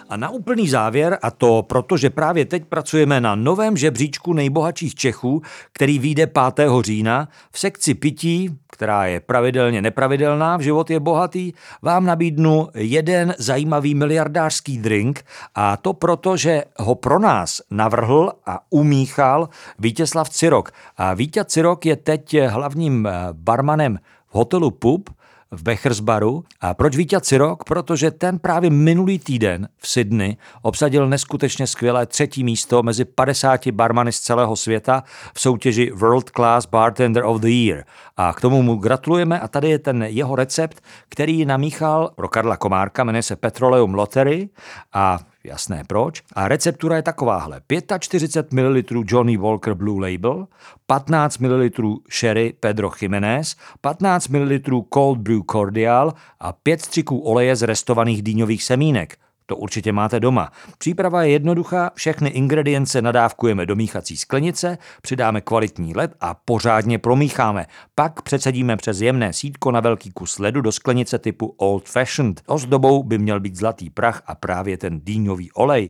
A 0.09 0.17
na 0.17 0.29
úplný 0.29 0.69
závěr, 0.69 1.17
a 1.21 1.31
to 1.31 1.63
proto, 1.63 1.97
že 1.97 2.09
právě 2.09 2.45
teď 2.45 2.65
pracujeme 2.65 3.21
na 3.21 3.35
novém 3.35 3.77
žebříčku 3.77 4.33
nejbohatších 4.33 4.95
Čechů, 4.95 5.41
který 5.73 5.99
vyjde 5.99 6.27
5. 6.27 6.69
října, 6.81 7.27
v 7.51 7.59
sekci 7.59 7.93
pití, 7.93 8.49
která 8.71 9.05
je 9.05 9.19
pravidelně 9.19 9.81
nepravidelná, 9.81 10.57
v 10.57 10.61
život 10.61 10.89
je 10.89 10.99
bohatý, 10.99 11.53
vám 11.81 12.05
nabídnu 12.05 12.67
jeden 12.73 13.35
zajímavý 13.37 13.95
miliardářský 13.95 14.77
drink 14.77 15.25
a 15.55 15.77
to 15.77 15.93
proto, 15.93 16.37
že 16.37 16.63
ho 16.77 16.95
pro 16.95 17.19
nás 17.19 17.61
navrhl 17.71 18.31
a 18.45 18.59
umíchal 18.69 19.49
Vítězslav 19.79 20.29
Cirok. 20.29 20.71
A 20.97 21.13
Vítě 21.13 21.45
Cirok 21.45 21.85
je 21.85 21.95
teď 21.95 22.35
hlavním 22.47 23.07
barmanem 23.31 23.99
v 24.27 24.35
hotelu 24.35 24.71
Pub, 24.71 25.09
v 25.51 25.63
Bechersbaru. 25.63 26.43
A 26.61 26.73
proč 26.73 26.95
Vítě 26.95 27.21
Cirok? 27.21 27.63
Protože 27.63 28.11
ten 28.11 28.39
právě 28.39 28.69
minulý 28.69 29.19
týden 29.19 29.67
v 29.77 29.87
Sydney 29.87 30.37
obsadil 30.61 31.09
neskutečně 31.09 31.67
skvělé 31.67 32.05
třetí 32.05 32.43
místo 32.43 32.83
mezi 32.83 33.05
50 33.05 33.67
barmany 33.67 34.11
z 34.11 34.19
celého 34.19 34.55
světa 34.55 35.03
v 35.33 35.41
soutěži 35.41 35.91
World 35.91 36.29
Class 36.29 36.65
Bartender 36.65 37.25
of 37.25 37.41
the 37.41 37.49
Year. 37.49 37.83
A 38.17 38.33
k 38.33 38.41
tomu 38.41 38.61
mu 38.61 38.75
gratulujeme 38.75 39.39
a 39.39 39.47
tady 39.47 39.69
je 39.69 39.79
ten 39.79 40.03
jeho 40.03 40.35
recept, 40.35 40.81
který 41.09 41.45
namíchal 41.45 42.11
pro 42.15 42.27
Karla 42.27 42.57
Komárka, 42.57 43.03
jmenuje 43.03 43.23
se 43.23 43.35
Petroleum 43.35 43.93
Lottery 43.93 44.49
a 44.93 45.19
Jasné 45.49 45.83
proč. 45.87 46.23
A 46.33 46.47
receptura 46.47 46.95
je 46.95 47.01
takováhle. 47.01 47.61
45 47.99 48.53
ml 48.53 49.03
Johnny 49.05 49.37
Walker 49.37 49.73
Blue 49.73 50.11
Label, 50.11 50.47
15 50.87 51.37
ml 51.37 51.69
sherry 52.09 52.53
Pedro 52.59 52.91
Jiménez, 53.01 53.55
15 53.81 54.27
ml 54.27 54.59
Cold 54.93 55.17
Brew 55.17 55.41
Cordial 55.51 56.13
a 56.39 56.51
5 56.53 56.81
střiků 56.81 57.19
oleje 57.19 57.55
z 57.55 57.61
restovaných 57.61 58.23
dýňových 58.23 58.63
semínek. 58.63 59.17
To 59.49 59.55
určitě 59.55 59.91
máte 59.91 60.19
doma. 60.19 60.51
Příprava 60.77 61.23
je 61.23 61.31
jednoduchá, 61.31 61.91
všechny 61.95 62.29
ingredience 62.29 63.01
nadávkujeme 63.01 63.65
do 63.65 63.75
míchací 63.75 64.17
sklenice, 64.17 64.77
přidáme 65.01 65.41
kvalitní 65.41 65.95
led 65.95 66.13
a 66.21 66.33
pořádně 66.33 66.99
promícháme. 66.99 67.65
Pak 67.95 68.21
přecedíme 68.21 68.77
přes 68.77 69.01
jemné 69.01 69.33
sítko 69.33 69.71
na 69.71 69.79
velký 69.79 70.11
kus 70.11 70.39
ledu 70.39 70.61
do 70.61 70.71
sklenice 70.71 71.19
typu 71.19 71.55
Old 71.57 71.89
Fashioned. 71.89 72.41
Ozdobou 72.47 73.03
by 73.03 73.17
měl 73.17 73.39
být 73.39 73.55
zlatý 73.55 73.89
prach 73.89 74.21
a 74.25 74.35
právě 74.35 74.77
ten 74.77 74.99
dýňový 75.03 75.51
olej. 75.51 75.87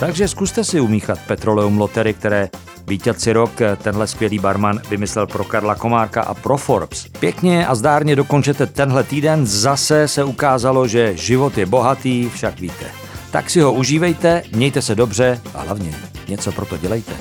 Takže 0.00 0.28
zkuste 0.28 0.64
si 0.64 0.80
umíchat 0.80 1.18
petroleum 1.26 1.78
lotery, 1.78 2.14
které 2.14 2.48
Vítěz 2.86 3.26
rok 3.26 3.50
tenhle 3.82 4.06
skvělý 4.06 4.38
barman 4.38 4.80
vymyslel 4.90 5.26
pro 5.26 5.44
Karla 5.44 5.74
Komárka 5.74 6.22
a 6.22 6.34
pro 6.34 6.56
Forbes. 6.56 7.06
Pěkně 7.20 7.66
a 7.66 7.74
zdárně 7.74 8.16
dokončete 8.16 8.66
tenhle 8.66 9.04
týden, 9.04 9.46
zase 9.46 10.08
se 10.08 10.24
ukázalo, 10.24 10.88
že 10.88 11.16
život 11.16 11.58
je 11.58 11.66
bohatý, 11.66 12.30
však 12.34 12.60
víte. 12.60 12.86
Tak 13.30 13.50
si 13.50 13.60
ho 13.60 13.72
užívejte, 13.72 14.42
mějte 14.52 14.82
se 14.82 14.94
dobře 14.94 15.40
a 15.54 15.60
hlavně 15.60 15.94
něco 16.28 16.52
pro 16.52 16.66
to 16.66 16.76
dělejte. 16.76 17.12